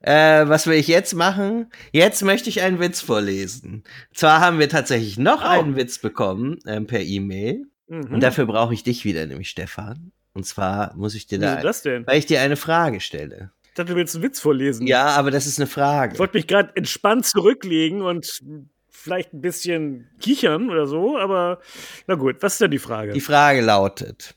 Äh, 0.06 0.48
was 0.48 0.68
will 0.68 0.76
ich 0.78 0.88
jetzt 0.88 1.14
machen? 1.16 1.72
Jetzt 1.92 2.22
möchte 2.24 2.50
ich 2.50 2.62
einen 2.62 2.80
Witz 2.80 3.02
vorlesen. 3.02 3.84
Zwar 4.14 4.40
haben 4.40 4.60
wir 4.60 4.70
tatsächlich 4.70 5.18
noch 5.18 5.42
Oh. 5.44 5.48
einen 5.48 5.76
Witz 5.76 5.98
bekommen 6.00 6.60
ähm, 6.68 6.86
per 6.86 7.02
E-Mail. 7.02 7.66
Mhm. 7.88 8.14
Und 8.14 8.22
dafür 8.22 8.46
brauche 8.46 8.74
ich 8.74 8.84
dich 8.84 9.04
wieder, 9.06 9.26
nämlich 9.26 9.50
Stefan. 9.50 10.12
Und 10.34 10.46
zwar 10.46 10.96
muss 10.96 11.16
ich 11.16 11.26
dir 11.28 11.40
Wieso 11.40 11.56
da, 11.56 11.62
das 11.62 11.82
denn? 11.82 12.06
weil 12.06 12.20
ich 12.20 12.26
dir 12.26 12.42
eine 12.42 12.56
Frage 12.56 13.00
stelle. 13.02 13.52
Ich 13.68 13.74
dachte, 13.74 13.92
du 13.94 13.96
willst 13.98 14.16
einen 14.16 14.24
Witz 14.24 14.40
vorlesen. 14.40 14.86
Ja, 14.88 15.08
aber 15.08 15.32
das 15.32 15.48
ist 15.48 15.60
eine 15.60 15.66
Ich 15.68 15.74
Frage. 15.74 16.20
wollte 16.20 16.38
mich 16.38 16.48
gerade 16.48 16.72
entspannt 16.76 17.26
zurücklegen 17.26 18.02
und 18.02 18.42
vielleicht 18.90 19.34
ein 19.34 19.42
bisschen 19.42 20.08
kichern 20.20 20.70
oder 20.70 20.88
so, 20.88 21.18
aber 21.18 21.60
na 22.08 22.16
gut, 22.16 22.38
was 22.42 22.54
ist 22.54 22.62
denn 22.62 22.72
die 22.72 22.80
Frage? 22.80 23.12
Die 23.14 23.22
Frage 23.22 23.62
lautet: 23.62 24.36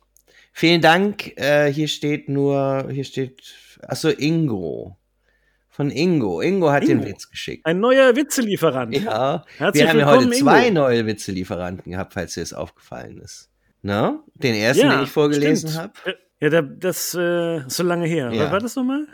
Vielen 0.53 0.81
Dank. 0.81 1.37
Äh, 1.37 1.73
hier 1.73 1.89
steht 1.89 2.29
nur, 2.29 2.89
hier 2.91 3.05
steht, 3.05 3.55
achso, 3.83 4.09
Ingo. 4.11 4.98
Von 5.79 5.91
Ingo. 5.93 6.41
Ingo 6.41 6.71
hat 6.73 6.83
den 6.83 6.99
Ingo. 6.99 7.07
Witz 7.07 7.31
geschickt. 7.31 7.64
Ein 7.64 7.79
neuer 7.79 8.17
Witzelieferant. 8.17 8.97
Ja, 8.97 9.45
Herzlich 9.59 9.85
wir 9.85 9.88
haben 9.91 9.99
ja 10.01 10.07
heute 10.07 10.31
zwei 10.33 10.67
Ingo. 10.67 10.81
neue 10.81 11.07
Witzelieferanten 11.07 11.93
gehabt, 11.93 12.14
falls 12.14 12.35
dir 12.35 12.41
das 12.41 12.53
aufgefallen 12.53 13.19
ist. 13.19 13.49
Na? 13.83 14.19
Den 14.35 14.57
ersten, 14.57 14.91
den 14.91 15.03
ich 15.05 15.09
vorgelesen 15.11 15.73
habe, 15.77 15.93
Äh, 16.05 16.14
Ja, 16.41 16.51
da, 16.51 16.62
das 16.62 17.14
äh, 17.19 17.59
ist 17.59 17.77
so 17.77 17.85
lange 17.85 18.07
her. 18.09 18.33
Ja. 18.33 18.47
Was 18.47 18.51
war 18.51 18.59
das 18.61 18.75
nochmal? 18.75 19.07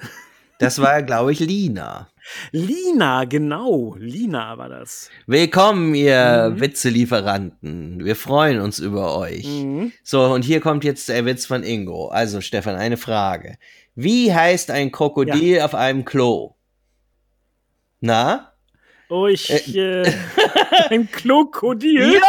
Das 0.59 0.81
war, 0.81 1.03
glaube 1.03 1.33
ich, 1.33 1.41
Lina. 1.41 2.09
Lina, 2.53 3.25
genau. 3.25 3.95
Lina 3.99 4.57
war 4.57 4.69
das. 4.69 5.11
Willkommen, 5.27 5.95
ihr 5.95 6.51
Mhm. 6.55 6.61
Witzelieferanten. 6.61 8.05
Wir 8.05 8.17
freuen 8.17 8.61
uns 8.61 8.79
über 8.79 9.17
euch. 9.19 9.45
Mhm. 9.47 9.93
So, 10.03 10.23
und 10.25 10.43
hier 10.43 10.61
kommt 10.61 10.85
jetzt 10.85 11.09
der 11.09 11.27
Witz 11.27 11.45
von 11.47 11.63
Ingo. 11.63 12.09
Also, 12.09 12.41
Stefan, 12.41 12.77
eine 12.77 12.97
Frage. 12.97 13.57
Wie 13.95 14.33
heißt 14.33 14.71
ein 14.71 14.91
Krokodil 14.91 15.61
auf 15.61 15.75
einem 15.75 16.05
Klo? 16.05 16.55
Na? 18.01 18.53
Oh, 19.11 19.27
ich. 19.27 19.51
Äh, 19.77 20.03
ein 20.91 21.11
Krokodil. 21.11 22.15
Ja! 22.15 22.21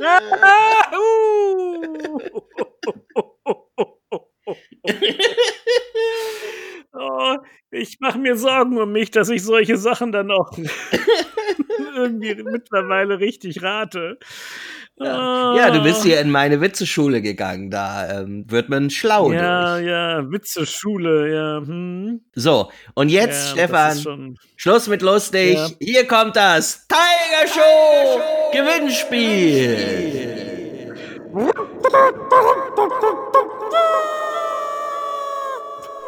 Ah, 0.00 0.96
uh. 0.96 2.18
oh, 6.92 7.36
ich 7.70 7.98
mache 8.00 8.18
mir 8.18 8.36
Sorgen 8.36 8.78
um 8.78 8.92
mich, 8.92 9.10
dass 9.10 9.28
ich 9.28 9.42
solche 9.42 9.76
Sachen 9.76 10.12
dann 10.12 10.30
auch 10.30 10.50
irgendwie 11.96 12.42
mittlerweile 12.42 13.18
richtig 13.20 13.62
rate. 13.62 14.18
Ja. 15.00 15.54
ja, 15.56 15.70
du 15.70 15.80
bist 15.80 16.02
hier 16.02 16.20
in 16.20 16.28
meine 16.28 16.60
Witzeschule 16.60 17.22
gegangen. 17.22 17.70
Da 17.70 18.22
ähm, 18.22 18.46
wird 18.48 18.68
man 18.68 18.90
schlau 18.90 19.30
Ja, 19.30 19.76
durch. 19.76 19.86
ja, 19.86 20.28
Witze, 20.28 20.66
Schule, 20.66 21.32
ja. 21.32 21.58
Hm. 21.64 22.20
So, 22.34 22.72
und 22.94 23.08
jetzt, 23.08 23.54
ja, 23.56 23.68
Stefan, 23.68 24.36
Schluss 24.56 24.88
mit 24.88 25.02
lustig. 25.02 25.54
Ja. 25.54 25.68
Hier 25.78 26.04
kommt 26.08 26.34
das 26.34 26.88
Tiger 26.88 27.46
Show 27.46 28.20
Gewinnspiel. 28.50 30.96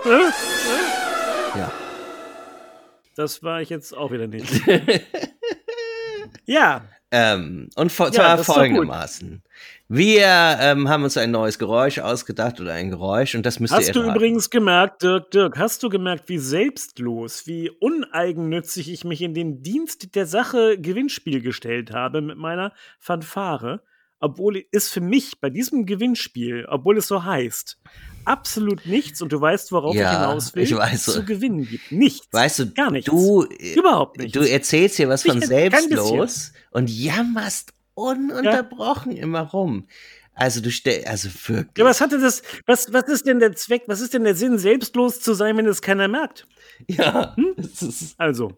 Ja. 0.04 1.72
Das 3.16 3.42
war 3.42 3.60
ich 3.60 3.68
jetzt 3.68 3.94
auch 3.94 4.10
wieder 4.12 4.26
nicht. 4.26 4.62
ja, 6.46 6.82
Ähm, 7.12 7.68
und 7.74 7.90
vor, 7.90 8.06
Ja, 8.06 8.12
zwar 8.12 8.44
folgendermaßen. 8.44 9.42
Wir 9.88 10.56
ähm, 10.60 10.88
haben 10.88 11.02
uns 11.02 11.16
ein 11.16 11.32
neues 11.32 11.58
Geräusch 11.58 11.98
ausgedacht 11.98 12.60
oder 12.60 12.72
ein 12.72 12.90
Geräusch 12.90 13.34
und 13.34 13.44
das 13.44 13.58
müsst 13.58 13.74
ihr 13.74 13.78
Hast 13.78 13.96
du 13.96 14.02
übrigens 14.04 14.48
gemerkt, 14.48 15.02
Dirk, 15.02 15.32
Dirk, 15.32 15.58
hast 15.58 15.82
du 15.82 15.88
gemerkt, 15.88 16.28
wie 16.28 16.38
selbstlos, 16.38 17.48
wie 17.48 17.68
uneigennützig 17.68 18.92
ich 18.92 19.04
mich 19.04 19.22
in 19.22 19.34
den 19.34 19.62
Dienst 19.62 20.14
der 20.14 20.26
Sache 20.26 20.78
Gewinnspiel 20.78 21.42
gestellt 21.42 21.90
habe 21.92 22.22
mit 22.22 22.38
meiner 22.38 22.72
Fanfare? 23.00 23.82
Obwohl 24.20 24.64
es 24.70 24.88
für 24.88 25.00
mich 25.00 25.40
bei 25.40 25.50
diesem 25.50 25.86
Gewinnspiel, 25.86 26.66
obwohl 26.68 26.98
es 26.98 27.08
so 27.08 27.24
heißt, 27.24 27.78
absolut 28.24 28.86
nichts, 28.86 29.20
und 29.22 29.32
du 29.32 29.40
weißt, 29.40 29.72
worauf 29.72 29.94
Ja, 29.94 30.12
ich 30.12 30.18
hinaus 30.18 30.54
will, 30.54 30.62
ich 30.64 30.74
weiß. 30.76 31.04
zu 31.04 31.24
gewinnen 31.24 31.66
gibt. 31.68 31.90
Nichts. 31.92 32.26
Weißt 32.32 32.58
du, 32.60 32.70
gar 32.72 32.90
nichts. 32.90 33.10
du, 33.10 33.44
Überhaupt 33.76 34.18
nichts. 34.18 34.32
du 34.32 34.40
erzählst 34.48 34.96
hier 34.96 35.08
was 35.08 35.22
von 35.22 35.38
Nicht- 35.38 35.48
kein 35.50 35.70
selbstlos 35.70 36.52
und 36.70 36.90
jammerst 36.90 37.72
ununterbrochen 37.94 39.12
immer 39.12 39.40
rum. 39.42 39.86
Also 40.34 40.60
du 40.62 40.70
stell, 40.70 41.04
also 41.04 41.28
wirklich. 41.48 41.76
ja, 41.76 41.84
was 41.84 42.00
hatte 42.00 42.18
das, 42.18 42.42
was, 42.66 42.92
was 42.92 43.04
ist 43.08 43.26
denn 43.26 43.40
der 43.40 43.54
Zweck, 43.56 43.82
was 43.88 44.00
ist 44.00 44.14
denn 44.14 44.24
der 44.24 44.34
Sinn, 44.34 44.56
selbstlos 44.58 45.20
zu 45.20 45.34
sein, 45.34 45.56
wenn 45.58 45.66
es 45.66 45.82
keiner 45.82 46.08
merkt? 46.08 46.46
ja, 46.86 47.34
Hm? 47.36 47.54
ist, 47.58 48.14
Also, 48.16 48.52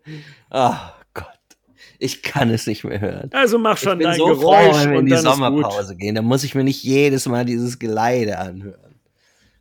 oh 0.50 0.74
Gott, 1.12 1.26
ich 1.98 2.22
kann 2.22 2.50
es 2.50 2.68
nicht 2.68 2.84
mehr 2.84 3.00
hören. 3.00 3.30
also 3.32 3.58
mach 3.58 3.74
Ich 3.76 3.82
schon 3.82 3.98
bin 3.98 4.06
dein 4.08 4.16
so 4.18 4.26
Geräusch 4.26 4.76
froh, 4.76 4.84
wenn 4.84 4.90
wir 4.92 4.98
in 5.00 5.06
die 5.06 5.12
dann. 5.12 5.22
Sommerpause 5.22 5.96
gehen. 5.96 6.14
Da 6.14 6.22
muss 6.22 6.44
ich 6.44 6.54
mir 6.54 6.62
nicht 6.62 6.84
jedes 6.84 7.26
Mal 7.26 7.44
dieses 7.44 7.80
Geleide 7.80 8.38
anhören. 8.38 8.91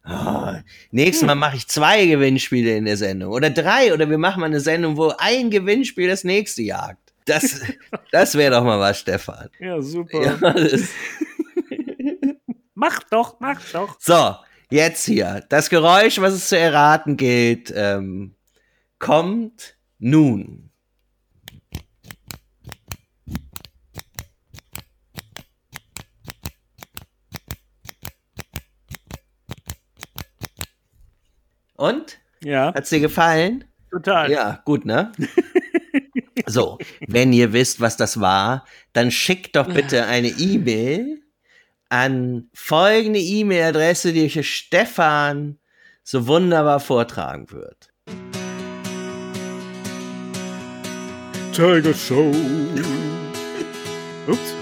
Oh, 0.05 0.53
nächstes 0.91 1.21
Hm. 1.21 1.27
Mal 1.27 1.35
mache 1.35 1.57
ich 1.57 1.67
zwei 1.67 2.05
Gewinnspiele 2.05 2.75
in 2.75 2.85
der 2.85 2.97
Sendung 2.97 3.31
oder 3.31 3.49
drei 3.49 3.93
oder 3.93 4.09
wir 4.09 4.17
machen 4.17 4.39
mal 4.39 4.47
eine 4.47 4.59
Sendung, 4.59 4.97
wo 4.97 5.13
ein 5.17 5.51
Gewinnspiel 5.51 6.07
das 6.07 6.23
nächste 6.23 6.63
jagt. 6.63 7.13
Das, 7.25 7.61
das 8.11 8.35
wäre 8.35 8.55
doch 8.55 8.63
mal 8.63 8.79
was, 8.79 8.99
Stefan. 8.99 9.49
Ja, 9.59 9.81
super. 9.81 10.21
Ja, 10.23 10.37
Mach 12.73 13.03
doch, 13.03 13.39
mach 13.39 13.61
doch. 13.73 13.97
so, 13.99 14.35
jetzt 14.71 15.05
hier. 15.05 15.45
Das 15.49 15.69
Geräusch, 15.69 16.19
was 16.19 16.33
es 16.33 16.49
zu 16.49 16.57
erraten 16.57 17.15
gilt, 17.15 17.71
ähm, 17.75 18.33
kommt 18.97 19.77
nun. 19.99 20.70
Und? 31.81 32.19
Ja, 32.43 32.71
Hat's 32.75 32.89
dir 32.89 32.99
gefallen? 32.99 33.63
total. 33.89 34.31
Ja, 34.31 34.61
gut, 34.65 34.85
ne? 34.85 35.11
So, 36.47 36.79
wenn 37.07 37.31
ihr 37.31 37.53
wisst, 37.53 37.79
was 37.79 37.97
das 37.97 38.19
war, 38.19 38.65
dann 38.93 39.11
schickt 39.11 39.55
doch 39.55 39.67
bitte 39.71 40.05
eine 40.05 40.27
E-Mail 40.27 41.21
an 41.87 42.49
folgende 42.53 43.19
E-Mail-Adresse, 43.19 44.11
die 44.11 44.25
euch 44.25 44.49
Stefan 44.49 45.59
so 46.03 46.27
wunderbar 46.27 46.79
vortragen 46.79 47.51
wird. 47.51 47.89
Tiger 51.53 51.93
Show. 51.93 52.31
Ups. 54.27 54.55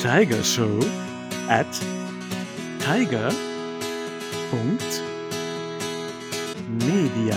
Tiger 0.00 0.42
Show 0.42 0.80
at 1.48 1.66
tiger. 2.80 3.30
Media. 6.68 7.36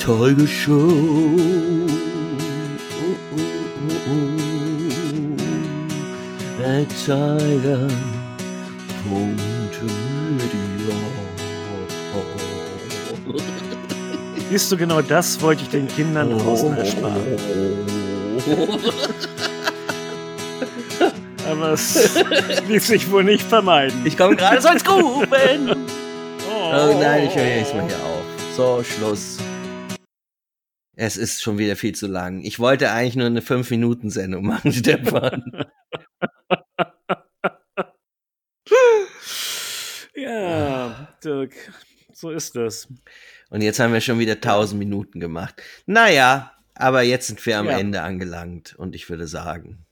Tiger 0.00 0.46
Show. 0.46 0.88
Uh, 3.02 3.16
uh, 3.32 3.46
uh, 3.86 4.10
uh. 4.10 4.36
At 6.64 6.88
Tiger. 7.04 7.88
Siehst 14.50 14.72
du, 14.72 14.76
genau 14.76 15.02
das 15.02 15.40
wollte 15.40 15.62
ich 15.62 15.68
den 15.68 15.86
Kindern 15.88 16.36
draußen 16.38 16.76
ersparen. 16.76 17.22
Aber 21.46 21.72
es 21.72 22.14
ließ 22.68 22.86
sich 22.86 23.10
wohl 23.10 23.24
nicht 23.24 23.42
vermeiden. 23.46 24.04
Ich 24.04 24.16
komme 24.16 24.36
gerade 24.36 24.60
so 24.60 24.68
ins 24.68 24.84
Gruben. 24.84 25.26
Oh, 26.50 26.72
Oh 26.92 26.98
nein, 27.00 27.26
ich 27.28 27.36
höre 27.36 27.44
jetzt 27.44 27.74
mal 27.74 27.86
hier 27.86 27.96
auf. 27.96 28.24
So, 28.56 28.82
Schluss. 28.82 29.38
Es 30.96 31.16
ist 31.16 31.42
schon 31.42 31.58
wieder 31.58 31.76
viel 31.76 31.94
zu 31.94 32.06
lang. 32.06 32.40
Ich 32.42 32.58
wollte 32.58 32.90
eigentlich 32.90 33.16
nur 33.16 33.26
eine 33.26 33.40
5-Minuten-Sendung 33.40 34.44
machen, 34.46 34.72
Stefan. 34.72 35.44
Ja, 40.14 41.08
Dirk, 41.22 41.52
so 42.12 42.30
ist 42.30 42.56
das. 42.56 42.88
Und 43.50 43.60
jetzt 43.62 43.78
haben 43.78 43.92
wir 43.92 44.00
schon 44.00 44.18
wieder 44.18 44.32
1000 44.34 44.78
Minuten 44.78 45.20
gemacht. 45.20 45.62
Naja, 45.86 46.52
aber 46.74 47.02
jetzt 47.02 47.26
sind 47.28 47.44
wir 47.46 47.58
am 47.58 47.66
Ja. 47.66 47.78
Ende 47.78 48.02
angelangt. 48.02 48.74
Und 48.76 48.94
ich 48.94 49.08
würde 49.10 49.26
sagen. 49.26 49.85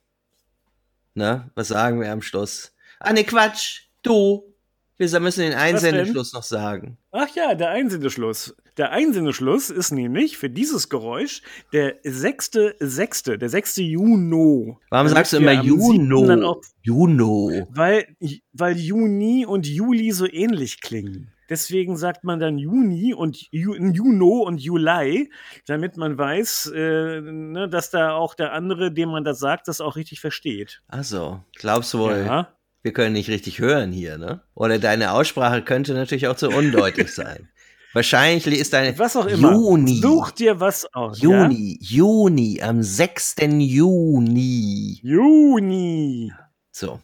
Na, 1.14 1.50
was 1.54 1.68
sagen 1.68 2.00
wir 2.00 2.10
am 2.10 2.22
Schluss? 2.22 2.72
Ah, 2.98 3.12
ne, 3.12 3.24
Quatsch. 3.24 3.82
Du. 4.02 4.52
Wir 4.96 5.20
müssen 5.20 5.40
den? 5.40 5.54
Einsendeschluss 5.54 6.32
noch 6.32 6.42
sagen. 6.42 6.98
Ach 7.12 7.28
ja, 7.34 7.54
der 7.54 7.70
Einsendeschluss. 7.70 8.56
Der 8.76 8.90
Einsendeschluss 8.90 9.70
ist 9.70 9.92
nämlich 9.92 10.36
für 10.36 10.50
dieses 10.50 10.88
Geräusch 10.88 11.42
der 11.72 12.02
6.6., 12.02 13.36
der 13.36 13.48
6. 13.48 13.76
Juni. 13.76 14.76
Warum 14.90 15.08
sagst 15.08 15.32
du 15.32 15.36
immer 15.36 15.52
am 15.52 15.62
7. 15.62 16.08
dann 16.26 16.40
Juno? 16.40 16.60
Juno. 16.82 17.68
Weil, 17.70 18.16
weil 18.52 18.76
Juni 18.76 19.46
und 19.46 19.66
Juli 19.66 20.10
so 20.10 20.26
ähnlich 20.26 20.80
klingen. 20.80 21.33
Deswegen 21.50 21.96
sagt 21.96 22.24
man 22.24 22.40
dann 22.40 22.58
Juni 22.58 23.12
und 23.14 23.36
Ju, 23.50 23.74
Juno 23.74 24.40
und 24.44 24.58
Juli, 24.58 25.30
damit 25.66 25.96
man 25.96 26.16
weiß, 26.16 26.72
äh, 26.74 27.20
ne, 27.20 27.68
dass 27.68 27.90
da 27.90 28.12
auch 28.12 28.34
der 28.34 28.52
andere, 28.52 28.92
dem 28.92 29.10
man 29.10 29.24
das 29.24 29.38
sagt, 29.38 29.68
das 29.68 29.80
auch 29.80 29.96
richtig 29.96 30.20
versteht. 30.20 30.80
Also, 30.88 31.42
glaubst 31.56 31.92
du 31.94 31.98
wohl, 31.98 32.24
Ja. 32.26 32.48
wir 32.82 32.92
können 32.92 33.12
nicht 33.12 33.28
richtig 33.28 33.58
hören 33.58 33.92
hier, 33.92 34.16
ne? 34.18 34.42
Oder 34.54 34.78
deine 34.78 35.12
Aussprache 35.12 35.62
könnte 35.62 35.94
natürlich 35.94 36.28
auch 36.28 36.36
zu 36.36 36.48
undeutlich 36.48 37.12
sein. 37.14 37.48
Wahrscheinlich 37.92 38.58
ist 38.58 38.72
deine 38.72 38.98
Was 38.98 39.14
auch 39.14 39.26
immer. 39.26 39.52
Juni. 39.52 40.00
Such 40.00 40.32
dir 40.32 40.58
was 40.58 40.84
aus. 40.94 41.20
Juni, 41.20 41.78
Juni, 41.80 42.60
am 42.60 42.82
6. 42.82 43.36
Juni. 43.58 44.98
Ja? 45.02 45.10
Juni. 45.12 46.32
So, 46.72 47.00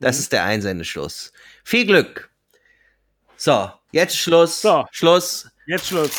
das 0.00 0.18
ist 0.18 0.32
der 0.32 0.44
Einsendeschluss. 0.44 1.32
Viel 1.64 1.86
Glück. 1.86 2.30
So, 3.36 3.70
jetzt 3.94 4.16
Schluss. 4.16 4.60
So. 4.60 4.84
Schluss. 4.90 5.48
Jetzt 5.66 5.86
Schluss. 5.86 6.10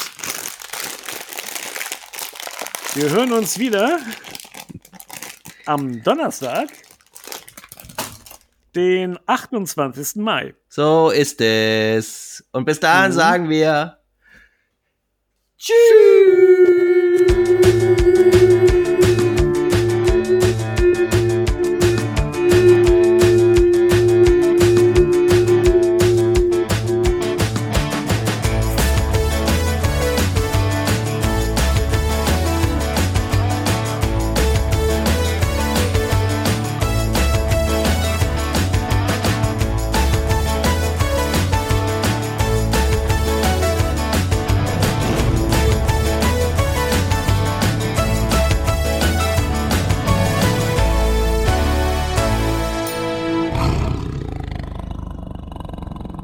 Wir 2.95 3.09
hören 3.09 3.34
uns 3.34 3.59
wieder 3.59 3.99
am 5.65 6.01
Donnerstag, 6.01 6.69
den 8.73 9.19
28. 9.26 10.15
Mai. 10.15 10.55
So 10.69 11.09
ist 11.09 11.41
es. 11.41 12.43
Und 12.53 12.63
bis 12.65 12.80
dahin 12.80 13.11
Mhm. 13.11 13.15
sagen 13.15 13.49
wir 13.49 13.97